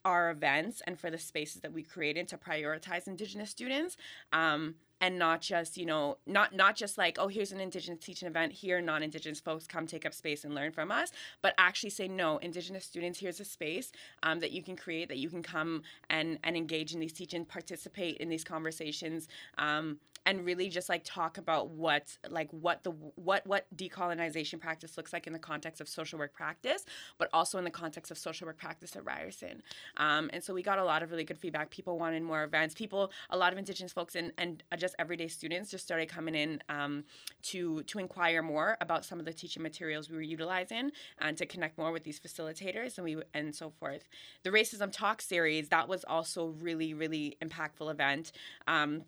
our 0.05 0.31
events 0.31 0.81
and 0.87 0.97
for 0.97 1.11
the 1.11 1.17
spaces 1.17 1.61
that 1.61 1.73
we 1.73 1.83
created 1.83 2.27
to 2.29 2.37
prioritize 2.37 3.07
indigenous 3.07 3.49
students 3.49 3.97
um, 4.31 4.75
and 5.01 5.17
not 5.17 5.41
just 5.41 5.77
you 5.77 5.85
know 5.85 6.17
not 6.25 6.55
not 6.55 6.75
just 6.75 6.97
like 6.97 7.17
oh 7.19 7.27
here's 7.27 7.51
an 7.51 7.59
indigenous 7.59 8.03
teaching 8.03 8.27
event. 8.27 8.53
Here 8.53 8.81
non-indigenous 8.81 9.39
folks 9.39 9.67
come 9.67 9.87
take 9.87 10.05
up 10.05 10.13
space 10.13 10.43
and 10.43 10.53
learn 10.53 10.71
from 10.71 10.91
us 10.91 11.11
but 11.41 11.53
actually 11.57 11.89
say 11.89 12.07
no 12.07 12.37
indigenous 12.37 12.85
students 12.85 13.19
here's 13.19 13.39
a 13.39 13.45
space 13.45 13.91
um, 14.23 14.39
that 14.39 14.51
you 14.51 14.63
can 14.63 14.75
create 14.75 15.09
that 15.09 15.17
you 15.17 15.29
can 15.29 15.43
come 15.43 15.83
and 16.09 16.39
and 16.43 16.55
engage 16.55 16.93
in 16.93 16.99
these 16.99 17.13
teaching 17.13 17.45
participate 17.45 18.17
in 18.17 18.29
these 18.29 18.43
conversations 18.43 19.27
um, 19.57 19.97
and 20.25 20.45
really 20.45 20.69
just 20.69 20.89
like 20.89 21.03
talk 21.03 21.37
about 21.37 21.69
what 21.69 22.17
like 22.29 22.49
what 22.51 22.83
the 22.83 22.91
what 23.15 23.45
what 23.47 23.65
decolonization 23.75 24.59
practice 24.59 24.97
looks 24.97 25.13
like 25.13 25.27
in 25.27 25.33
the 25.33 25.39
context 25.39 25.81
of 25.81 25.87
social 25.87 26.19
work 26.19 26.33
practice 26.33 26.85
but 27.17 27.29
also 27.33 27.57
in 27.57 27.63
the 27.63 27.71
context 27.71 28.11
of 28.11 28.17
social 28.17 28.45
work 28.45 28.57
practice 28.57 28.95
at 28.95 29.05
ryerson. 29.05 29.61
Um, 29.97 30.29
and 30.33 30.43
so 30.43 30.53
we 30.53 30.61
got 30.61 30.79
a 30.79 30.83
lot 30.83 31.03
of 31.03 31.11
really 31.11 31.23
good 31.23 31.37
feedback. 31.37 31.69
People 31.69 31.97
wanted 31.97 32.23
more 32.23 32.43
events. 32.43 32.75
People 32.75 33.11
a 33.29 33.37
lot 33.37 33.53
of 33.53 33.59
indigenous 33.59 33.93
folks 33.93 34.15
and 34.15 34.31
and 34.37 34.63
just 34.77 34.88
everyday 34.97 35.27
students 35.27 35.69
just 35.69 35.83
started 35.83 36.07
coming 36.07 36.35
in 36.35 36.61
um, 36.69 37.03
to 37.43 37.83
to 37.83 37.99
inquire 37.99 38.41
more 38.41 38.77
about 38.81 39.05
some 39.05 39.19
of 39.19 39.25
the 39.25 39.33
teaching 39.33 39.61
materials 39.61 40.09
we 40.09 40.15
were 40.15 40.21
utilizing 40.21 40.91
and 41.19 41.37
to 41.37 41.45
connect 41.45 41.77
more 41.77 41.91
with 41.91 42.03
these 42.03 42.19
facilitators 42.19 42.97
and 42.97 43.05
we 43.05 43.17
and 43.33 43.53
so 43.53 43.69
forth. 43.69 44.07
The 44.43 44.49
racism 44.49 44.91
talk 44.91 45.21
series 45.21 45.69
that 45.69 45.87
was 45.87 46.03
also 46.05 46.55
really 46.61 46.93
really 46.93 47.37
impactful 47.41 47.91
event. 47.91 48.31
Um, 48.67 49.03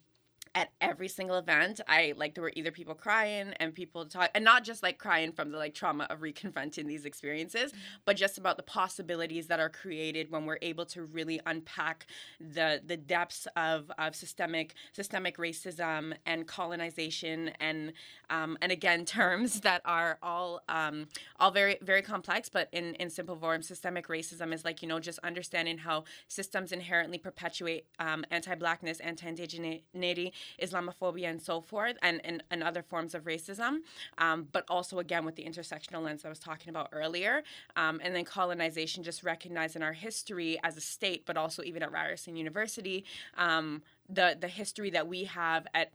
at 0.55 0.69
every 0.81 1.07
single 1.07 1.37
event 1.37 1.79
i 1.87 2.13
like 2.17 2.35
there 2.35 2.43
were 2.43 2.51
either 2.55 2.71
people 2.71 2.93
crying 2.93 3.53
and 3.59 3.73
people 3.73 4.05
talk 4.05 4.29
and 4.35 4.43
not 4.43 4.63
just 4.63 4.83
like 4.83 4.97
crying 4.97 5.31
from 5.31 5.51
the 5.51 5.57
like 5.57 5.73
trauma 5.73 6.05
of 6.09 6.19
reconfronting 6.19 6.85
these 6.85 7.05
experiences 7.05 7.71
but 8.05 8.15
just 8.15 8.37
about 8.37 8.57
the 8.57 8.63
possibilities 8.63 9.47
that 9.47 9.59
are 9.59 9.69
created 9.69 10.29
when 10.29 10.45
we're 10.45 10.57
able 10.61 10.85
to 10.85 11.03
really 11.03 11.39
unpack 11.45 12.05
the 12.39 12.81
the 12.85 12.97
depths 12.97 13.47
of, 13.55 13.91
of 13.97 14.15
systemic 14.15 14.73
systemic 14.91 15.37
racism 15.37 16.13
and 16.25 16.47
colonization 16.47 17.49
and 17.59 17.93
um, 18.29 18.57
and 18.61 18.71
again 18.71 19.05
terms 19.11 19.61
that 19.61 19.81
are 19.85 20.17
all 20.21 20.61
um, 20.69 21.07
all 21.39 21.51
very 21.51 21.77
very 21.81 22.01
complex 22.01 22.49
but 22.49 22.67
in 22.71 22.95
in 22.95 23.09
simple 23.09 23.35
form 23.35 23.61
systemic 23.61 24.07
racism 24.07 24.53
is 24.53 24.65
like 24.65 24.81
you 24.81 24.87
know 24.87 24.99
just 24.99 25.19
understanding 25.19 25.77
how 25.77 26.03
systems 26.27 26.71
inherently 26.71 27.17
perpetuate 27.17 27.85
um, 27.99 28.25
anti-blackness 28.31 28.99
anti-indigeneity 28.99 30.31
Islamophobia, 30.61 31.29
and 31.29 31.41
so 31.41 31.61
forth, 31.61 31.97
and, 32.01 32.21
and, 32.23 32.43
and 32.51 32.63
other 32.63 32.81
forms 32.81 33.15
of 33.15 33.23
racism. 33.23 33.79
Um, 34.17 34.47
but 34.51 34.65
also, 34.69 34.99
again, 34.99 35.25
with 35.25 35.35
the 35.35 35.43
intersectional 35.43 36.03
lens 36.03 36.25
I 36.25 36.29
was 36.29 36.39
talking 36.39 36.69
about 36.69 36.89
earlier. 36.91 37.43
Um, 37.75 37.99
and 38.03 38.15
then 38.15 38.25
colonization, 38.25 39.03
just 39.03 39.23
recognizing 39.23 39.81
our 39.81 39.93
history 39.93 40.59
as 40.63 40.77
a 40.77 40.81
state, 40.81 41.25
but 41.25 41.37
also 41.37 41.63
even 41.63 41.83
at 41.83 41.91
Ryerson 41.91 42.35
University, 42.35 43.05
um, 43.37 43.81
the, 44.09 44.37
the 44.39 44.47
history 44.47 44.89
that 44.91 45.07
we 45.07 45.25
have 45.25 45.67
at 45.73 45.91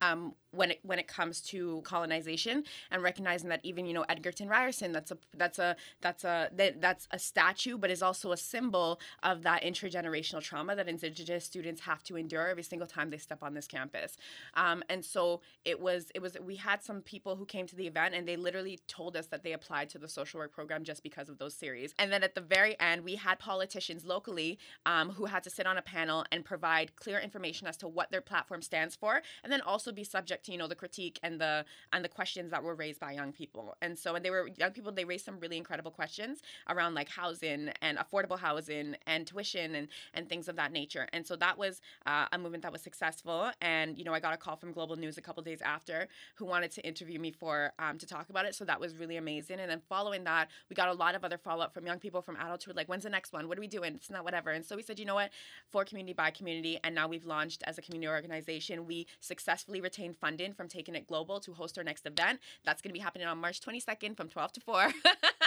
um, 0.00 0.34
when 0.52 0.70
it 0.70 0.80
when 0.82 0.98
it 0.98 1.08
comes 1.08 1.40
to 1.40 1.80
colonization 1.84 2.64
and 2.90 3.02
recognizing 3.02 3.48
that 3.48 3.60
even 3.62 3.86
you 3.86 3.94
know 3.94 4.04
Egerton 4.08 4.48
Ryerson 4.48 4.92
that's 4.92 5.10
a 5.10 5.18
that's 5.36 5.58
a 5.58 5.76
that's 6.00 6.24
a 6.24 6.50
that, 6.54 6.80
that's 6.80 7.08
a 7.10 7.18
statue 7.18 7.76
but 7.78 7.90
is 7.90 8.02
also 8.02 8.32
a 8.32 8.36
symbol 8.36 9.00
of 9.22 9.42
that 9.42 9.62
intergenerational 9.62 10.42
trauma 10.42 10.76
that 10.76 10.88
indigenous 10.88 11.44
students 11.44 11.80
have 11.82 12.02
to 12.04 12.16
endure 12.16 12.48
every 12.48 12.62
single 12.62 12.86
time 12.86 13.10
they 13.10 13.18
step 13.18 13.42
on 13.42 13.54
this 13.54 13.66
campus. 13.66 14.16
Um, 14.54 14.82
and 14.88 15.04
so 15.04 15.40
it 15.64 15.80
was 15.80 16.10
it 16.14 16.20
was 16.20 16.36
we 16.40 16.56
had 16.56 16.82
some 16.82 17.00
people 17.00 17.36
who 17.36 17.46
came 17.46 17.66
to 17.66 17.76
the 17.76 17.86
event 17.86 18.14
and 18.14 18.28
they 18.28 18.36
literally 18.36 18.78
told 18.86 19.16
us 19.16 19.26
that 19.28 19.42
they 19.42 19.52
applied 19.52 19.88
to 19.90 19.98
the 19.98 20.08
social 20.08 20.38
work 20.38 20.52
program 20.52 20.84
just 20.84 21.02
because 21.02 21.28
of 21.28 21.38
those 21.38 21.54
series. 21.54 21.94
And 21.98 22.12
then 22.12 22.22
at 22.22 22.34
the 22.34 22.40
very 22.40 22.78
end 22.78 23.04
we 23.04 23.16
had 23.16 23.38
politicians 23.38 24.04
locally 24.04 24.58
um, 24.86 25.10
who 25.10 25.24
had 25.26 25.42
to 25.44 25.50
sit 25.50 25.66
on 25.66 25.78
a 25.78 25.82
panel 25.82 26.24
and 26.30 26.44
provide 26.44 26.94
clear 26.96 27.18
information 27.18 27.66
as 27.66 27.76
to 27.78 27.88
what 27.88 28.10
their 28.10 28.20
platform 28.20 28.62
stands 28.62 28.94
for 28.94 29.22
and 29.42 29.52
then 29.52 29.60
also 29.62 29.92
be 29.92 30.04
subject 30.04 30.41
you 30.48 30.58
know 30.58 30.66
the 30.66 30.74
critique 30.74 31.18
and 31.22 31.40
the 31.40 31.64
and 31.92 32.04
the 32.04 32.08
questions 32.08 32.50
that 32.50 32.62
were 32.62 32.74
raised 32.74 33.00
by 33.00 33.12
young 33.12 33.32
people. 33.32 33.76
And 33.82 33.98
so 33.98 34.14
and 34.14 34.24
they 34.24 34.30
were 34.30 34.48
young 34.56 34.72
people 34.72 34.92
they 34.92 35.04
raised 35.04 35.24
some 35.24 35.38
really 35.40 35.56
incredible 35.56 35.90
questions 35.90 36.40
around 36.68 36.94
like 36.94 37.08
housing 37.08 37.70
and 37.80 37.98
affordable 37.98 38.38
housing 38.38 38.96
and 39.06 39.26
tuition 39.26 39.74
and 39.74 39.88
and 40.14 40.28
things 40.28 40.48
of 40.48 40.56
that 40.56 40.72
nature. 40.72 41.08
And 41.12 41.26
so 41.26 41.36
that 41.36 41.58
was 41.58 41.80
uh, 42.06 42.26
a 42.32 42.38
movement 42.38 42.62
that 42.62 42.72
was 42.72 42.82
successful. 42.82 43.50
And 43.60 43.98
you 43.98 44.04
know 44.04 44.12
i 44.12 44.20
got 44.20 44.34
a 44.34 44.36
call 44.36 44.56
from 44.56 44.72
global 44.72 44.96
news 44.96 45.18
a 45.18 45.22
couple 45.22 45.42
days 45.42 45.62
after 45.62 46.08
who 46.34 46.44
wanted 46.44 46.70
to 46.72 46.86
interview 46.86 47.18
me 47.18 47.30
for 47.30 47.72
um, 47.78 47.98
to 47.98 48.06
talk 48.06 48.30
about 48.30 48.44
it. 48.44 48.54
So 48.54 48.64
that 48.64 48.80
was 48.80 48.96
really 48.96 49.16
amazing. 49.16 49.60
And 49.60 49.70
then 49.70 49.80
following 49.88 50.24
that 50.24 50.48
we 50.68 50.74
got 50.74 50.88
a 50.88 50.92
lot 50.92 51.14
of 51.14 51.24
other 51.24 51.38
follow-up 51.38 51.72
from 51.72 51.86
young 51.86 51.98
people 51.98 52.22
from 52.22 52.36
adulthood, 52.36 52.76
like 52.76 52.88
when's 52.88 53.04
the 53.04 53.10
next 53.10 53.32
one? 53.32 53.48
What 53.48 53.58
are 53.58 53.60
we 53.60 53.68
doing? 53.68 53.94
It's 53.94 54.10
not 54.10 54.24
whatever. 54.24 54.50
And 54.50 54.64
so 54.64 54.76
we 54.76 54.82
said 54.82 54.98
you 54.98 55.04
know 55.04 55.14
what? 55.14 55.30
For 55.70 55.84
community 55.84 56.14
by 56.14 56.30
community 56.30 56.78
and 56.84 56.94
now 56.94 57.08
we've 57.08 57.26
launched 57.26 57.62
as 57.66 57.78
a 57.78 57.82
community 57.82 58.08
organization. 58.08 58.86
We 58.86 59.06
successfully 59.20 59.80
retained 59.80 60.16
funding 60.16 60.31
from 60.56 60.68
TakingITGlobal 60.68 61.42
to 61.42 61.52
host 61.52 61.76
our 61.78 61.84
next 61.84 62.06
event 62.06 62.40
that's 62.64 62.80
going 62.82 62.88
to 62.90 62.94
be 62.94 62.98
happening 63.02 63.26
on 63.26 63.38
march 63.38 63.60
22nd 63.60 64.16
from 64.16 64.28
12 64.28 64.52
to 64.54 64.60
4 64.60 64.88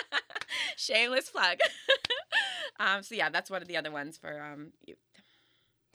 shameless 0.77 1.30
plug 1.30 1.58
um, 2.80 3.01
so 3.04 3.15
yeah 3.15 3.30
that's 3.30 3.50
one 3.50 3.62
of 3.62 3.68
the 3.68 3.77
other 3.77 3.92
ones 3.92 4.18
for 4.18 4.42
um, 4.42 4.72
youth 4.86 4.98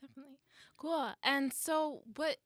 Definitely. 0.00 0.36
Cool. 0.78 1.10
And 1.22 1.52
so, 1.52 2.00
what 2.16 2.36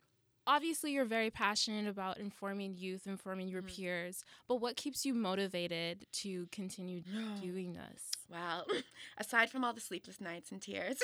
obviously 0.45 0.91
you're 0.91 1.05
very 1.05 1.31
passionate 1.31 1.87
about 1.89 2.19
informing 2.19 2.75
youth, 2.77 3.07
informing 3.07 3.47
your 3.49 3.63
Mhm. 3.63 3.69
peers, 3.77 4.25
but 4.49 4.57
what 4.57 4.77
keeps 4.77 5.07
you 5.07 5.15
motivated 5.15 6.07
to 6.15 6.49
continue 6.51 7.01
doing 7.41 7.75
this? 7.75 8.11
Well, 8.29 8.67
aside 9.19 9.51
from 9.51 9.63
all 9.63 9.73
the 9.73 9.81
sleepless 9.81 10.21
nights 10.21 10.51
and 10.51 10.61
tears, 10.61 10.99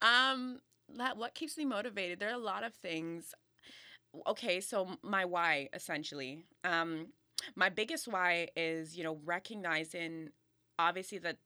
um, 0.00 0.60
that 0.96 1.16
what 1.16 1.34
keeps 1.34 1.58
me 1.58 1.64
motivated? 1.64 2.20
There 2.20 2.30
are 2.30 2.32
a 2.34 2.38
lot 2.38 2.62
of 2.62 2.74
things. 2.74 3.34
Okay, 4.26 4.60
so 4.60 4.88
my 5.02 5.24
why 5.24 5.68
essentially. 5.72 6.44
Um, 6.64 7.08
my 7.54 7.68
biggest 7.68 8.08
why 8.08 8.48
is 8.56 8.96
you 8.96 9.04
know 9.04 9.18
recognizing 9.24 10.30
obviously 10.78 11.18
that 11.18 11.36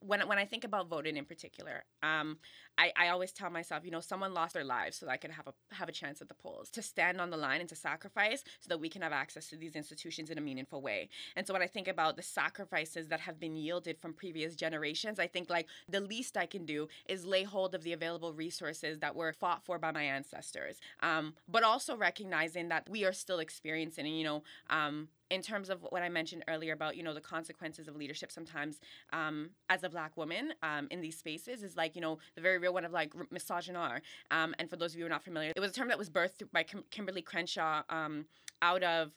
when 0.00 0.26
when 0.28 0.38
I 0.38 0.44
think 0.44 0.64
about 0.64 0.88
voting 0.88 1.16
in 1.16 1.24
particular, 1.24 1.84
um, 2.02 2.38
I, 2.76 2.92
I 2.96 3.08
always 3.08 3.32
tell 3.32 3.50
myself, 3.50 3.84
you 3.84 3.90
know, 3.90 4.00
someone 4.00 4.32
lost 4.32 4.54
their 4.54 4.64
lives 4.64 4.96
so 4.96 5.06
that 5.06 5.12
I 5.12 5.16
could 5.16 5.32
have 5.32 5.48
a 5.48 5.74
have 5.74 5.88
a 5.88 5.92
chance 5.92 6.20
at 6.20 6.28
the 6.28 6.34
polls 6.34 6.70
to 6.70 6.82
stand 6.82 7.20
on 7.20 7.30
the 7.30 7.36
line 7.36 7.60
and 7.60 7.68
to 7.68 7.74
sacrifice 7.74 8.44
so 8.60 8.68
that 8.68 8.80
we 8.80 8.88
can 8.88 9.02
have 9.02 9.12
access 9.12 9.48
to 9.48 9.56
these 9.56 9.74
institutions 9.74 10.30
in 10.30 10.38
a 10.38 10.40
meaningful 10.40 10.80
way. 10.80 11.08
And 11.34 11.46
so 11.46 11.52
when 11.52 11.62
I 11.62 11.66
think 11.66 11.88
about 11.88 12.16
the 12.16 12.22
sacrifices 12.22 13.08
that 13.08 13.20
have 13.20 13.40
been 13.40 13.56
yielded 13.56 13.98
from 13.98 14.12
previous 14.12 14.54
generations, 14.54 15.18
I 15.18 15.26
think 15.26 15.50
like 15.50 15.66
the 15.88 16.00
least 16.00 16.36
I 16.36 16.46
can 16.46 16.64
do 16.64 16.88
is 17.08 17.24
lay 17.24 17.42
hold 17.42 17.74
of 17.74 17.82
the 17.82 17.92
available 17.92 18.32
resources 18.32 19.00
that 19.00 19.16
were 19.16 19.32
fought 19.32 19.64
for 19.64 19.78
by 19.78 19.90
my 19.90 20.04
ancestors. 20.04 20.80
Um, 21.00 21.34
but 21.48 21.64
also 21.64 21.96
recognizing 21.96 22.68
that 22.68 22.88
we 22.88 23.04
are 23.04 23.12
still 23.12 23.40
experiencing, 23.40 24.06
you 24.06 24.24
know, 24.24 24.42
um, 24.70 25.08
in 25.30 25.42
terms 25.42 25.70
of 25.70 25.86
what 25.90 26.02
I 26.02 26.08
mentioned 26.08 26.44
earlier 26.48 26.72
about 26.72 26.96
you 26.96 27.02
know 27.02 27.14
the 27.14 27.20
consequences 27.20 27.88
of 27.88 27.96
leadership 27.96 28.32
sometimes 28.32 28.80
um, 29.12 29.50
as 29.68 29.84
a 29.84 29.88
black 29.88 30.16
woman 30.16 30.52
um, 30.62 30.88
in 30.90 31.00
these 31.00 31.18
spaces 31.18 31.62
is 31.62 31.76
like 31.76 31.94
you 31.94 32.00
know 32.00 32.18
the 32.34 32.40
very 32.40 32.58
real 32.58 32.74
one 32.74 32.84
of 32.84 32.92
like 32.92 33.12
misogynoir. 33.32 34.00
Um, 34.30 34.54
and 34.58 34.68
for 34.68 34.76
those 34.76 34.92
of 34.92 34.98
you 34.98 35.04
who 35.04 35.06
are 35.06 35.10
not 35.10 35.24
familiar, 35.24 35.52
it 35.54 35.60
was 35.60 35.70
a 35.70 35.74
term 35.74 35.88
that 35.88 35.98
was 35.98 36.10
birthed 36.10 36.42
by 36.52 36.62
Kim- 36.62 36.84
Kimberly 36.90 37.22
Crenshaw 37.22 37.82
um, 37.90 38.26
out 38.62 38.82
of 38.82 39.12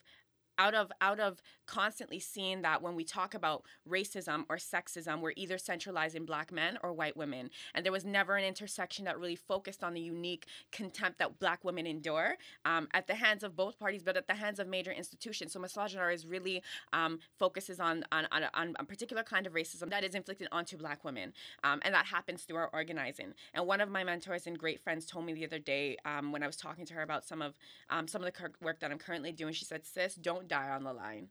out 0.62 0.74
of 0.74 0.92
out 1.00 1.18
of 1.18 1.42
constantly 1.66 2.20
seeing 2.20 2.62
that 2.62 2.80
when 2.82 2.94
we 2.94 3.04
talk 3.04 3.34
about 3.34 3.64
racism 3.88 4.44
or 4.48 4.56
sexism 4.56 5.20
we're 5.20 5.32
either 5.36 5.58
centralizing 5.58 6.24
black 6.24 6.52
men 6.52 6.78
or 6.82 6.92
white 6.92 7.16
women. 7.16 7.50
And 7.74 7.84
there 7.84 7.92
was 7.92 8.04
never 8.04 8.36
an 8.36 8.44
intersection 8.44 9.04
that 9.06 9.18
really 9.18 9.36
focused 9.36 9.82
on 9.82 9.94
the 9.94 10.00
unique 10.00 10.46
contempt 10.70 11.18
that 11.18 11.40
black 11.40 11.64
women 11.64 11.86
endure 11.86 12.36
um, 12.64 12.86
at 12.94 13.06
the 13.08 13.14
hands 13.14 13.42
of 13.42 13.56
both 13.56 13.78
parties 13.78 14.02
but 14.04 14.16
at 14.16 14.28
the 14.28 14.34
hands 14.34 14.60
of 14.60 14.68
major 14.68 14.92
institutions. 14.92 15.52
So 15.52 15.60
misogynoir 15.60 16.14
is 16.14 16.26
really 16.26 16.62
um, 16.92 17.18
focuses 17.38 17.80
on 17.80 18.04
on, 18.12 18.28
on, 18.30 18.44
on 18.54 18.74
a 18.78 18.84
particular 18.84 19.24
kind 19.24 19.46
of 19.46 19.52
racism 19.54 19.90
that 19.90 20.04
is 20.04 20.14
inflicted 20.14 20.46
onto 20.52 20.76
black 20.76 21.04
women 21.04 21.32
um, 21.64 21.80
and 21.82 21.92
that 21.94 22.06
happens 22.06 22.42
through 22.42 22.56
our 22.56 22.70
organizing. 22.72 23.34
And 23.52 23.66
one 23.66 23.80
of 23.80 23.90
my 23.90 24.04
mentors 24.04 24.46
and 24.46 24.56
great 24.56 24.80
friends 24.80 25.06
told 25.06 25.26
me 25.26 25.32
the 25.32 25.44
other 25.44 25.58
day 25.58 25.96
um, 26.04 26.30
when 26.30 26.42
i 26.42 26.46
was 26.46 26.56
talking 26.56 26.86
to 26.86 26.94
her 26.94 27.02
about 27.02 27.24
some 27.24 27.42
of 27.42 27.58
um, 27.90 28.06
some 28.06 28.22
of 28.22 28.32
the 28.32 28.50
work 28.60 28.78
that 28.80 28.90
i'm 28.90 28.98
currently 28.98 29.32
doing 29.32 29.52
she 29.52 29.64
said 29.64 29.84
sis 29.84 30.14
don't 30.14 30.48
die 30.52 30.68
on 30.68 30.84
the 30.84 30.92
line. 30.92 31.28